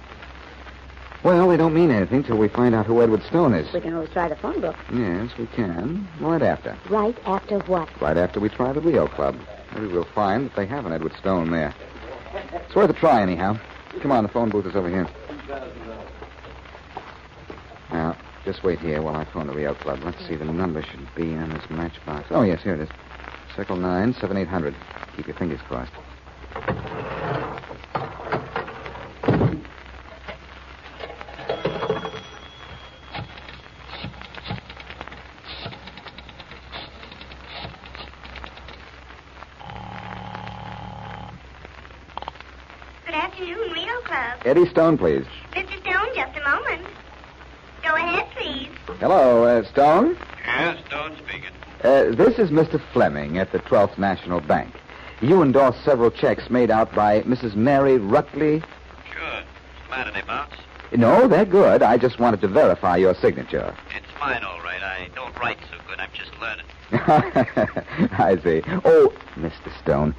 Well, 1.24 1.48
they 1.48 1.56
don't 1.56 1.72
mean 1.72 1.90
anything 1.92 2.24
till 2.24 2.36
we 2.36 2.48
find 2.48 2.74
out 2.74 2.86
who 2.86 3.00
Edward 3.00 3.22
Stone 3.22 3.54
is. 3.54 3.72
We 3.72 3.80
can 3.80 3.94
always 3.94 4.10
try 4.10 4.28
the 4.28 4.36
phone 4.36 4.60
book. 4.60 4.76
Yes, 4.92 5.30
we 5.38 5.46
can. 5.46 6.08
Right 6.20 6.42
after. 6.42 6.76
Right 6.90 7.16
after 7.24 7.60
what? 7.60 7.88
Right 8.00 8.16
after 8.16 8.40
we 8.40 8.48
try 8.48 8.72
the 8.72 8.80
Rio 8.80 9.06
Club. 9.06 9.36
Maybe 9.74 9.86
we'll 9.86 10.04
find 10.04 10.46
that 10.46 10.56
they 10.56 10.66
have 10.66 10.84
an 10.84 10.92
Edward 10.92 11.14
Stone 11.14 11.52
there. 11.52 11.72
It's 12.52 12.74
worth 12.74 12.90
a 12.90 12.94
try, 12.94 13.22
anyhow. 13.22 13.56
Come 14.00 14.10
on, 14.10 14.24
the 14.24 14.30
phone 14.30 14.50
booth 14.50 14.66
is 14.66 14.74
over 14.74 14.88
here. 14.88 15.06
Now, 17.92 18.16
just 18.44 18.64
wait 18.64 18.80
here 18.80 19.00
while 19.00 19.14
I 19.14 19.24
phone 19.24 19.46
the 19.46 19.52
Rio 19.52 19.74
Club. 19.74 20.00
Let's 20.02 20.26
see, 20.26 20.34
the 20.34 20.44
number 20.44 20.82
should 20.82 21.06
be 21.14 21.34
on 21.34 21.50
this 21.50 21.70
matchbox. 21.70 22.26
Oh, 22.30 22.42
yes, 22.42 22.62
here 22.62 22.74
it 22.74 22.80
is. 22.80 22.88
Circle 23.54 23.76
9, 23.76 24.14
7800. 24.14 24.74
Keep 25.16 25.26
your 25.28 25.36
fingers 25.36 25.60
crossed. 25.68 25.92
Good 43.04 43.14
afternoon, 43.14 43.72
Rio 43.72 44.00
Club. 44.04 44.41
Eddie 44.52 44.68
Stone, 44.68 44.98
please. 44.98 45.24
Mr. 45.52 45.80
Stone, 45.80 46.08
just 46.14 46.36
a 46.36 46.44
moment. 46.44 46.86
Go 47.82 47.94
ahead, 47.94 48.26
please. 48.36 48.68
Hello, 49.00 49.44
uh, 49.44 49.64
Stone. 49.64 50.14
Yes, 50.44 50.78
Stone 50.88 51.16
speaking. 51.16 51.48
Uh, 51.82 52.14
this 52.14 52.38
is 52.38 52.50
Mr. 52.50 52.78
Fleming 52.92 53.38
at 53.38 53.50
the 53.50 53.60
12th 53.60 53.96
National 53.96 54.40
Bank. 54.42 54.74
You 55.22 55.40
endorsed 55.40 55.82
several 55.86 56.10
checks 56.10 56.50
made 56.50 56.70
out 56.70 56.94
by 56.94 57.22
Mrs. 57.22 57.56
Mary 57.56 57.96
Rutley. 57.96 58.62
Sure. 59.10 59.24
What's 59.24 59.84
the 59.84 59.90
matter, 59.90 60.10
they 60.10 60.20
bounce? 60.20 60.52
No, 60.94 61.26
they're 61.26 61.46
good. 61.46 61.82
I 61.82 61.96
just 61.96 62.18
wanted 62.18 62.42
to 62.42 62.48
verify 62.48 62.98
your 62.98 63.14
signature. 63.14 63.74
It's 63.96 64.20
mine, 64.20 64.44
all 64.44 64.60
right. 64.60 64.82
I 64.82 65.08
don't 65.14 65.34
write 65.38 65.60
so 65.70 65.78
good. 65.88 65.98
I'm 65.98 66.10
just 66.12 66.32
learning. 66.42 66.66
I 68.18 68.36
see. 68.44 68.60
Oh, 68.84 69.14
Mr. 69.36 69.80
Stone, 69.80 70.14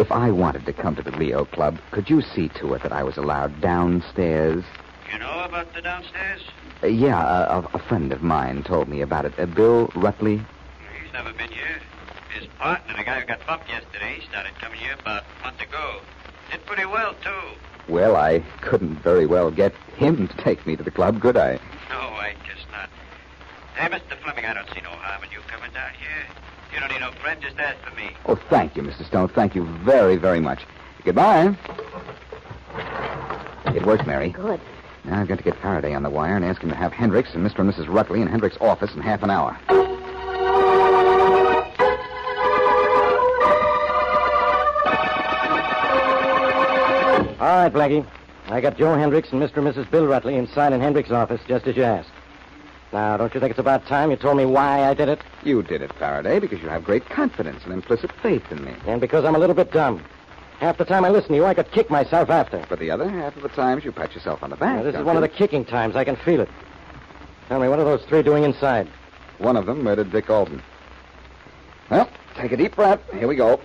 if 0.00 0.10
I 0.10 0.30
wanted 0.30 0.64
to 0.64 0.72
come 0.72 0.96
to 0.96 1.02
the 1.02 1.10
Rio 1.12 1.44
Club, 1.44 1.78
could 1.90 2.08
you 2.08 2.22
see 2.22 2.48
to 2.60 2.72
it 2.72 2.82
that 2.82 2.92
I 2.92 3.02
was 3.02 3.18
allowed 3.18 3.60
downstairs? 3.60 4.64
You 5.12 5.18
know 5.18 5.44
about 5.44 5.74
the 5.74 5.82
downstairs? 5.82 6.40
Uh, 6.82 6.86
yeah, 6.86 7.58
a, 7.58 7.76
a 7.76 7.78
friend 7.78 8.10
of 8.10 8.22
mine 8.22 8.62
told 8.62 8.88
me 8.88 9.02
about 9.02 9.26
it. 9.26 9.38
Uh, 9.38 9.44
Bill 9.44 9.88
Rutley. 9.88 10.38
He's 11.02 11.12
never 11.12 11.32
been 11.34 11.50
here. 11.50 11.80
His 12.34 12.46
partner, 12.58 12.94
the 12.96 13.04
guy 13.04 13.20
who 13.20 13.26
got 13.26 13.46
bumped 13.46 13.68
yesterday, 13.68 14.20
started 14.30 14.54
coming 14.58 14.78
here 14.78 14.94
about 14.98 15.24
a 15.40 15.44
month 15.44 15.60
ago. 15.60 16.00
Did 16.50 16.64
pretty 16.64 16.86
well, 16.86 17.14
too. 17.22 17.92
Well, 17.92 18.16
I 18.16 18.42
couldn't 18.62 19.02
very 19.02 19.26
well 19.26 19.50
get 19.50 19.74
him 19.96 20.28
to 20.28 20.36
take 20.38 20.66
me 20.66 20.76
to 20.76 20.82
the 20.82 20.90
club, 20.90 21.20
could 21.20 21.36
I? 21.36 21.60
No, 21.90 21.98
I 21.98 22.34
guess 22.46 22.64
not. 22.72 22.88
Hey, 23.74 23.88
Mr. 23.88 24.16
Fleming, 24.22 24.46
I 24.46 24.54
don't 24.54 24.68
see 24.72 24.80
no 24.80 24.89
you 26.72 26.80
don't 26.80 26.90
need 26.90 27.00
no 27.00 27.10
friend. 27.12 27.40
Just 27.40 27.58
ask 27.58 27.78
for 27.86 27.94
me. 27.96 28.10
Oh, 28.26 28.38
thank 28.48 28.76
you, 28.76 28.82
Mr. 28.82 29.04
Stone. 29.06 29.28
Thank 29.28 29.54
you 29.54 29.66
very, 29.84 30.16
very 30.16 30.40
much. 30.40 30.64
Goodbye. 31.04 31.56
It 33.66 33.84
worked, 33.84 34.06
Mary. 34.06 34.30
Good. 34.30 34.60
Now 35.04 35.20
I've 35.20 35.28
got 35.28 35.38
to 35.38 35.44
get 35.44 35.56
Faraday 35.60 35.94
on 35.94 36.02
the 36.02 36.10
wire 36.10 36.36
and 36.36 36.44
ask 36.44 36.60
him 36.60 36.68
to 36.68 36.76
have 36.76 36.92
Hendricks 36.92 37.34
and 37.34 37.44
Mr. 37.44 37.60
and 37.60 37.72
Mrs. 37.72 37.86
Rutley 37.86 38.20
in 38.20 38.26
Hendricks' 38.26 38.58
office 38.60 38.94
in 38.94 39.00
half 39.00 39.22
an 39.22 39.30
hour. 39.30 39.58
All 47.40 47.46
right, 47.46 47.72
Blackie. 47.72 48.06
I 48.48 48.60
got 48.60 48.76
Joe 48.76 48.94
Hendricks 48.94 49.30
and 49.32 49.40
Mr. 49.40 49.58
and 49.58 49.66
Mrs. 49.66 49.90
Bill 49.90 50.04
Rutley 50.04 50.36
inside 50.36 50.72
in 50.74 50.80
Hendricks' 50.80 51.10
office, 51.10 51.40
just 51.48 51.66
as 51.66 51.76
you 51.76 51.84
asked. 51.84 52.10
Now, 52.92 53.16
don't 53.16 53.32
you 53.32 53.40
think 53.40 53.50
it's 53.50 53.60
about 53.60 53.86
time 53.86 54.10
you 54.10 54.16
told 54.16 54.36
me 54.36 54.44
why 54.44 54.88
I 54.88 54.94
did 54.94 55.08
it? 55.08 55.20
You 55.44 55.62
did 55.62 55.80
it, 55.80 55.92
Faraday, 55.92 56.40
because 56.40 56.60
you 56.60 56.68
have 56.68 56.82
great 56.82 57.08
confidence 57.08 57.62
and 57.64 57.72
implicit 57.72 58.10
faith 58.20 58.50
in 58.50 58.64
me. 58.64 58.74
And 58.86 59.00
because 59.00 59.24
I'm 59.24 59.36
a 59.36 59.38
little 59.38 59.54
bit 59.54 59.70
dumb. 59.70 60.02
Half 60.58 60.78
the 60.78 60.84
time 60.84 61.04
I 61.04 61.08
listen 61.10 61.30
to 61.30 61.36
you, 61.36 61.44
I 61.46 61.54
could 61.54 61.70
kick 61.70 61.88
myself 61.88 62.30
after. 62.30 62.64
But 62.68 62.80
the 62.80 62.90
other 62.90 63.08
half 63.08 63.36
of 63.36 63.42
the 63.42 63.48
times, 63.48 63.84
you 63.84 63.92
pat 63.92 64.14
yourself 64.14 64.42
on 64.42 64.50
the 64.50 64.56
back. 64.56 64.76
Now, 64.76 64.82
this 64.82 64.90
is 64.90 64.94
don't 64.96 65.06
one 65.06 65.16
of 65.16 65.22
the 65.22 65.28
kicking 65.28 65.64
times. 65.64 65.94
I 65.94 66.04
can 66.04 66.16
feel 66.16 66.40
it. 66.40 66.48
Tell 67.48 67.60
me, 67.60 67.68
what 67.68 67.78
are 67.78 67.84
those 67.84 68.02
three 68.04 68.22
doing 68.22 68.44
inside? 68.44 68.88
One 69.38 69.56
of 69.56 69.66
them 69.66 69.82
murdered 69.82 70.10
Dick 70.10 70.28
Alton. 70.28 70.62
Well, 71.90 72.10
take 72.36 72.52
a 72.52 72.56
deep 72.56 72.74
breath. 72.74 73.00
Here 73.12 73.26
we 73.26 73.36
go. 73.36 73.60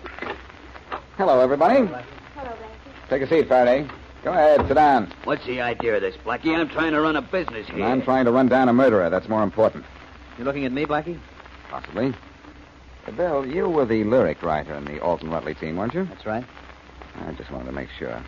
Hello, 1.17 1.39
everybody. 1.39 1.85
Hello, 1.85 2.01
Blackie. 2.35 3.09
Take 3.09 3.21
a 3.23 3.27
seat, 3.27 3.47
Faraday. 3.47 3.87
Go 4.25 4.31
ahead, 4.31 4.67
sit 4.67 4.73
down. 4.73 5.13
What's 5.23 5.45
the 5.45 5.61
idea 5.61 5.97
of 5.97 6.01
this, 6.01 6.15
Blackie? 6.25 6.57
I'm 6.57 6.67
trying 6.67 6.93
to 6.93 6.99
run 6.99 7.15
a 7.15 7.21
business 7.21 7.67
And 7.69 7.77
here. 7.77 7.85
I'm 7.85 8.01
trying 8.01 8.25
to 8.25 8.31
run 8.31 8.47
down 8.47 8.67
a 8.69 8.73
murderer. 8.73 9.07
That's 9.11 9.29
more 9.29 9.43
important. 9.43 9.85
You're 10.35 10.45
looking 10.45 10.65
at 10.65 10.71
me, 10.71 10.83
Blackie? 10.87 11.19
Possibly. 11.69 12.11
Uh, 13.05 13.11
Bill, 13.11 13.45
you 13.45 13.69
were 13.69 13.85
the 13.85 14.03
lyric 14.03 14.41
writer 14.41 14.73
in 14.73 14.85
the 14.85 14.99
Alton 14.99 15.29
Rutley 15.29 15.53
team, 15.53 15.75
weren't 15.77 15.93
you? 15.93 16.05
That's 16.05 16.25
right. 16.25 16.43
I 17.23 17.33
just 17.33 17.51
wanted 17.51 17.67
to 17.67 17.71
make 17.71 17.89
sure. 17.99 18.19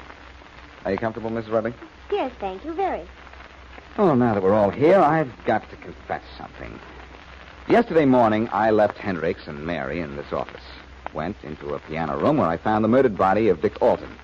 Are 0.85 0.91
you 0.91 0.99
comfortable, 0.99 1.31
Mrs. 1.31 1.49
Rutley? 1.49 1.73
Yes, 2.11 2.31
thank 2.39 2.63
you, 2.63 2.73
very. 2.73 3.01
Oh, 3.97 4.13
now 4.13 4.35
that 4.35 4.43
we're 4.43 4.53
all 4.53 4.69
here, 4.69 4.99
I've 4.99 5.33
got 5.45 5.67
to 5.71 5.75
confess 5.77 6.21
something. 6.37 6.79
Yesterday 7.67 8.05
morning, 8.05 8.49
I 8.51 8.69
left 8.69 8.99
Hendricks 8.99 9.47
and 9.47 9.65
Mary 9.65 10.01
in 10.01 10.15
this 10.15 10.31
office. 10.31 10.61
Went 11.15 11.37
into 11.41 11.73
a 11.73 11.79
piano 11.79 12.19
room 12.19 12.37
where 12.37 12.47
I 12.47 12.57
found 12.57 12.83
the 12.83 12.87
murdered 12.87 13.17
body 13.17 13.47
of 13.49 13.63
Dick 13.63 13.81
Alton. 13.81 14.15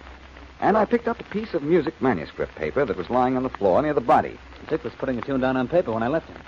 And 0.64 0.78
I 0.78 0.86
picked 0.86 1.10
up 1.10 1.20
a 1.20 1.26
piece 1.26 1.54
of 1.54 1.62
music 1.62 2.02
manuscript 2.02 2.56
paper 2.56 2.86
that 2.86 2.96
was 2.96 3.10
lying 3.10 3.36
on 3.36 3.44
the 3.44 3.50
floor 3.50 3.82
near 3.82 3.94
the 3.94 4.00
body. 4.00 4.40
Dick 4.70 4.82
was 4.86 4.94
putting 4.94 5.18
a 5.18 5.22
tune 5.22 5.42
down 5.42 5.58
on 5.58 5.68
paper 5.68 5.92
when 5.92 6.04
I 6.04 6.08
left 6.08 6.30
him. 6.30 6.40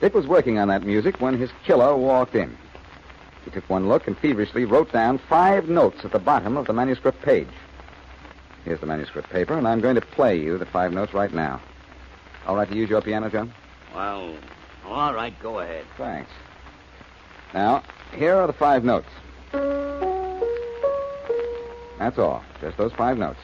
Dick 0.00 0.14
was 0.14 0.24
working 0.24 0.56
on 0.56 0.68
that 0.68 0.84
music 0.84 1.20
when 1.20 1.36
his 1.36 1.50
killer 1.64 1.96
walked 1.96 2.36
in. 2.36 2.56
He 3.44 3.50
took 3.50 3.68
one 3.68 3.88
look 3.88 4.06
and 4.06 4.16
feverishly 4.16 4.66
wrote 4.66 4.92
down 4.92 5.18
five 5.18 5.68
notes 5.68 6.04
at 6.04 6.12
the 6.12 6.20
bottom 6.20 6.56
of 6.56 6.68
the 6.68 6.72
manuscript 6.72 7.20
page. 7.22 7.48
Here's 8.64 8.78
the 8.78 8.86
manuscript 8.86 9.30
paper, 9.30 9.58
and 9.58 9.66
I'm 9.66 9.80
going 9.80 9.96
to 9.96 10.00
play 10.00 10.38
you 10.38 10.58
the 10.58 10.66
five 10.66 10.92
notes 10.92 11.12
right 11.12 11.34
now. 11.34 11.60
All 12.46 12.54
right 12.54 12.68
to 12.70 12.76
use 12.76 12.88
your 12.88 13.02
piano, 13.02 13.28
John? 13.30 13.52
Well, 13.92 14.32
all 14.84 15.12
right, 15.12 15.34
go 15.42 15.58
ahead. 15.58 15.84
Thanks. 15.98 16.30
Now, 17.52 17.82
here 18.14 18.36
are 18.36 18.46
the 18.46 18.52
five 18.52 18.84
notes. 18.84 19.08
That's 21.98 22.16
all. 22.16 22.44
Just 22.60 22.76
those 22.76 22.92
five 22.92 23.18
notes. 23.18 23.40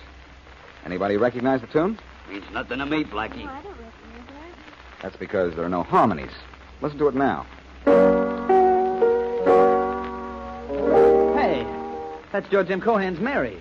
Anybody 0.84 1.16
recognize 1.16 1.60
the 1.60 1.66
tune? 1.68 1.98
Means 2.30 2.44
nothing 2.52 2.78
to 2.78 2.86
me, 2.86 3.04
Blackie. 3.04 3.44
Oh, 3.44 3.50
I 3.50 3.62
don't 3.62 3.72
recognize 3.72 4.26
that. 4.28 5.02
That's 5.02 5.16
because 5.16 5.54
there 5.54 5.64
are 5.64 5.68
no 5.68 5.82
harmonies. 5.82 6.32
Listen 6.80 6.98
to 6.98 7.08
it 7.08 7.14
now. 7.14 7.46
Hey, 11.36 11.66
that's 12.32 12.48
George 12.48 12.70
M. 12.70 12.80
Cohan's 12.80 13.20
Mary. 13.20 13.58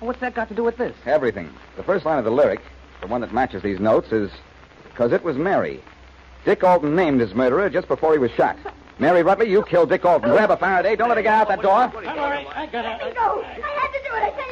What's 0.00 0.20
that 0.20 0.34
got 0.34 0.48
to 0.48 0.54
do 0.54 0.62
with 0.62 0.76
this? 0.76 0.94
Everything. 1.06 1.50
The 1.76 1.82
first 1.82 2.04
line 2.04 2.18
of 2.18 2.24
the 2.24 2.30
lyric, 2.30 2.60
the 3.00 3.06
one 3.08 3.20
that 3.20 3.32
matches 3.32 3.62
these 3.62 3.80
notes, 3.80 4.12
is 4.12 4.30
because 4.84 5.12
it 5.12 5.22
was 5.24 5.36
Mary. 5.36 5.80
Dick 6.44 6.62
Alton 6.64 6.94
named 6.94 7.20
his 7.20 7.34
murderer 7.34 7.68
just 7.68 7.88
before 7.88 8.12
he 8.12 8.18
was 8.18 8.30
shot. 8.32 8.56
Mary 9.00 9.22
Rutley, 9.22 9.48
you 9.48 9.62
killed 9.62 9.90
Dick 9.90 10.04
Alton. 10.04 10.30
Grab 10.30 10.50
a 10.50 10.56
Faraday. 10.56 10.96
Don't 10.96 11.08
let 11.08 11.18
her 11.18 11.22
get 11.22 11.34
out 11.34 11.48
that 11.48 11.62
door. 11.62 11.72
All 11.72 11.90
right, 11.92 12.46
I 12.54 12.66
got 12.66 12.84
it. 12.84 12.98
Let 13.02 13.08
me 13.08 13.14
go. 13.14 13.42
I 13.42 13.54
had 13.54 13.92
to 13.92 14.00
do 14.02 14.14
it. 14.14 14.22
I 14.22 14.30
tell 14.30 14.46
you, 14.46 14.46
I 14.46 14.46
had 14.46 14.47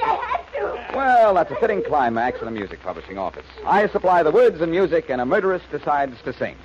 to. 0.56 0.86
Well, 0.94 1.34
that's 1.34 1.50
a 1.50 1.56
fitting 1.56 1.82
climax 1.82 2.40
in 2.40 2.48
a 2.48 2.50
music 2.50 2.80
publishing 2.82 3.18
office. 3.18 3.46
I 3.64 3.88
supply 3.88 4.22
the 4.22 4.30
words 4.30 4.60
and 4.60 4.70
music, 4.70 5.10
and 5.10 5.20
a 5.20 5.26
murderess 5.26 5.62
decides 5.70 6.20
to 6.22 6.32
sing. 6.32 6.56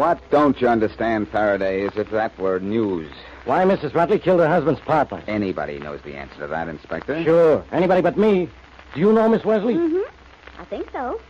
What 0.00 0.18
don't 0.30 0.58
you 0.60 0.66
understand, 0.66 1.28
Faraday, 1.28 1.82
is 1.82 1.92
if 1.96 2.10
that 2.10 2.38
were 2.38 2.58
news. 2.58 3.12
Why 3.44 3.64
Mrs. 3.64 3.92
Rutley 3.92 4.22
killed 4.22 4.40
her 4.40 4.48
husband's 4.48 4.80
partner? 4.80 5.22
Anybody 5.26 5.78
knows 5.78 6.00
the 6.02 6.14
answer 6.14 6.36
to 6.40 6.46
that, 6.46 6.68
Inspector. 6.68 7.22
Sure. 7.22 7.64
Anybody 7.70 8.00
but 8.00 8.16
me. 8.16 8.48
Do 8.94 9.00
you 9.00 9.12
know 9.12 9.28
Miss 9.28 9.44
Wesley? 9.44 9.74
Mm-hmm. 9.74 10.60
I 10.60 10.64
think 10.64 10.90
so. 10.90 11.20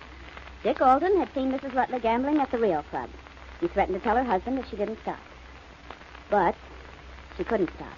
Dick 0.62 0.80
Alton 0.82 1.16
had 1.16 1.32
seen 1.34 1.50
Mrs. 1.50 1.72
Rutley 1.72 2.02
gambling 2.02 2.38
at 2.38 2.50
the 2.50 2.58
Rio 2.58 2.82
Club. 2.90 3.08
He 3.60 3.68
threatened 3.68 3.98
to 3.98 4.04
tell 4.04 4.16
her 4.16 4.24
husband 4.24 4.58
if 4.58 4.68
she 4.68 4.76
didn't 4.76 4.98
stop. 5.02 5.18
But 6.28 6.54
she 7.36 7.44
couldn't 7.44 7.70
stop. 7.76 7.94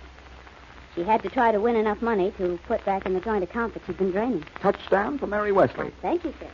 She 0.95 1.03
had 1.03 1.23
to 1.23 1.29
try 1.29 1.51
to 1.51 1.61
win 1.61 1.75
enough 1.75 2.03
money 2.03 2.33
to 2.39 2.59
put 2.67 2.85
back 2.85 3.07
in 3.07 3.15
the 3.15 3.21
joint 3.21 3.43
account 3.43 3.75
that 3.75 3.83
she'd 3.87 3.99
been 3.99 4.13
draining. 4.13 4.45
Touchdown 4.61 5.19
for 5.19 5.27
Mary 5.27 5.51
Wesley. 5.51 5.91
Thank 6.03 6.25
you, 6.25 6.33
sir. 6.39 6.49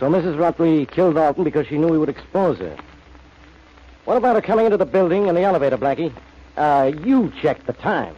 So 0.00 0.08
Mrs. 0.08 0.36
Rutley 0.36 0.90
killed 0.90 1.16
Alton 1.16 1.44
because 1.44 1.66
she 1.66 1.78
knew 1.78 1.92
he 1.92 1.98
would 1.98 2.08
expose 2.08 2.58
her. 2.58 2.76
What 4.04 4.16
about 4.16 4.34
her 4.34 4.42
coming 4.42 4.64
into 4.64 4.78
the 4.78 4.86
building 4.86 5.28
in 5.28 5.34
the 5.34 5.42
elevator, 5.42 5.78
Blackie? 5.78 6.12
Uh, 6.56 6.90
you 7.04 7.32
checked 7.40 7.66
the 7.66 7.72
time. 7.72 8.16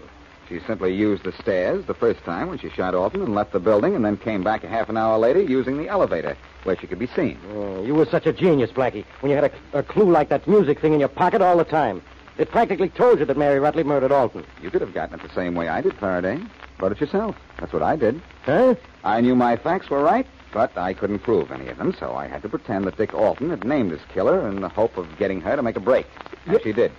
She 0.48 0.60
simply 0.66 0.94
used 0.94 1.24
the 1.24 1.32
stairs 1.32 1.84
the 1.86 1.94
first 1.94 2.22
time 2.24 2.48
when 2.48 2.58
she 2.58 2.68
shot 2.68 2.94
Alton 2.94 3.22
and 3.22 3.34
left 3.34 3.52
the 3.52 3.60
building, 3.60 3.94
and 3.94 4.04
then 4.04 4.16
came 4.16 4.42
back 4.42 4.62
a 4.62 4.68
half 4.68 4.88
an 4.88 4.96
hour 4.96 5.18
later 5.18 5.40
using 5.40 5.78
the 5.78 5.88
elevator, 5.88 6.36
where 6.64 6.78
she 6.78 6.86
could 6.86 6.98
be 6.98 7.06
seen. 7.06 7.38
Oh, 7.52 7.82
you 7.82 7.94
were 7.94 8.04
such 8.06 8.26
a 8.26 8.32
genius, 8.32 8.70
Blackie, 8.70 9.04
when 9.20 9.30
you 9.30 9.36
had 9.36 9.50
a, 9.72 9.78
a 9.78 9.82
clue 9.82 10.10
like 10.10 10.28
that 10.28 10.46
music 10.46 10.80
thing 10.80 10.92
in 10.92 11.00
your 11.00 11.08
pocket 11.08 11.40
all 11.40 11.56
the 11.56 11.64
time. 11.64 12.02
It 12.36 12.50
practically 12.50 12.88
told 12.88 13.20
you 13.20 13.24
that 13.24 13.36
Mary 13.36 13.58
Rutley 13.60 13.84
murdered 13.84 14.12
Alton. 14.12 14.44
You 14.60 14.70
could 14.70 14.80
have 14.80 14.92
gotten 14.92 15.18
it 15.18 15.22
the 15.22 15.34
same 15.34 15.54
way 15.54 15.68
I 15.68 15.80
did, 15.80 15.94
Faraday. 15.94 16.40
Wrote 16.78 16.92
it 16.92 17.00
yourself. 17.00 17.36
That's 17.58 17.72
what 17.72 17.82
I 17.82 17.96
did. 17.96 18.20
Huh? 18.44 18.74
I 19.04 19.20
knew 19.20 19.36
my 19.36 19.56
facts 19.56 19.88
were 19.88 20.02
right, 20.02 20.26
but 20.52 20.76
I 20.76 20.92
couldn't 20.92 21.20
prove 21.20 21.52
any 21.52 21.68
of 21.68 21.78
them, 21.78 21.94
so 21.98 22.14
I 22.14 22.26
had 22.26 22.42
to 22.42 22.48
pretend 22.48 22.84
that 22.84 22.96
Dick 22.96 23.14
Alton 23.14 23.50
had 23.50 23.64
named 23.64 23.92
his 23.92 24.00
killer 24.12 24.48
in 24.48 24.60
the 24.60 24.68
hope 24.68 24.96
of 24.96 25.16
getting 25.16 25.40
her 25.42 25.54
to 25.56 25.62
make 25.62 25.76
a 25.76 25.80
break. 25.80 26.06
And 26.46 26.60
she 26.62 26.72
did. 26.72 26.92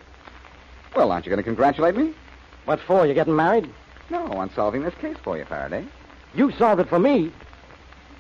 Well, 0.96 1.12
aren't 1.12 1.26
you 1.26 1.30
going 1.30 1.38
to 1.38 1.44
congratulate 1.44 1.96
me? 1.96 2.14
What 2.66 2.80
for? 2.82 3.06
You 3.06 3.14
getting 3.14 3.36
married? 3.36 3.70
No, 4.10 4.26
on 4.34 4.52
solving 4.54 4.84
this 4.84 4.94
case 4.96 5.18
for 5.24 5.38
you, 5.38 5.46
Faraday. 5.46 5.86
You 6.34 6.52
solved 6.52 6.82
it 6.82 6.90
for 6.90 7.00
me. 7.00 7.32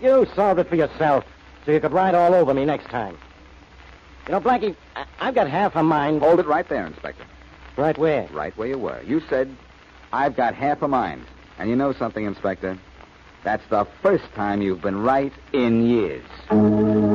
You 0.02 0.28
solved 0.36 0.60
it 0.60 0.68
for 0.70 0.76
yourself, 0.76 1.26
so 1.66 1.72
you 1.72 1.80
could 1.80 1.92
ride 1.92 2.16
all 2.16 2.34
over 2.34 2.54
me 2.54 2.66
next 2.66 2.90
time. 2.90 3.18
You 4.28 4.34
know, 4.34 4.42
Blackie, 4.42 4.76
I- 4.96 5.06
I've 5.20 5.36
got 5.36 5.48
half 5.48 5.76
a 5.76 5.84
mind. 5.84 6.22
Hold 6.22 6.40
it 6.40 6.48
right 6.48 6.68
there, 6.68 6.86
Inspector. 6.86 7.24
Right 7.78 7.98
where? 7.98 8.28
Right 8.32 8.56
where 8.58 8.68
you 8.68 8.78
were. 8.78 9.02
You 9.04 9.22
said, 9.30 9.56
I've 10.14 10.36
got 10.36 10.56
half 10.56 10.82
a 10.82 10.88
mind. 10.88 11.26
And 11.60 11.70
you 11.70 11.76
know 11.76 11.94
something, 11.94 12.26
Inspector? 12.26 12.78
That's 13.44 13.66
the 13.70 13.86
first 14.02 14.26
time 14.34 14.62
you've 14.62 14.82
been 14.82 15.04
right 15.04 15.34
in 15.54 15.86
years. 15.86 17.15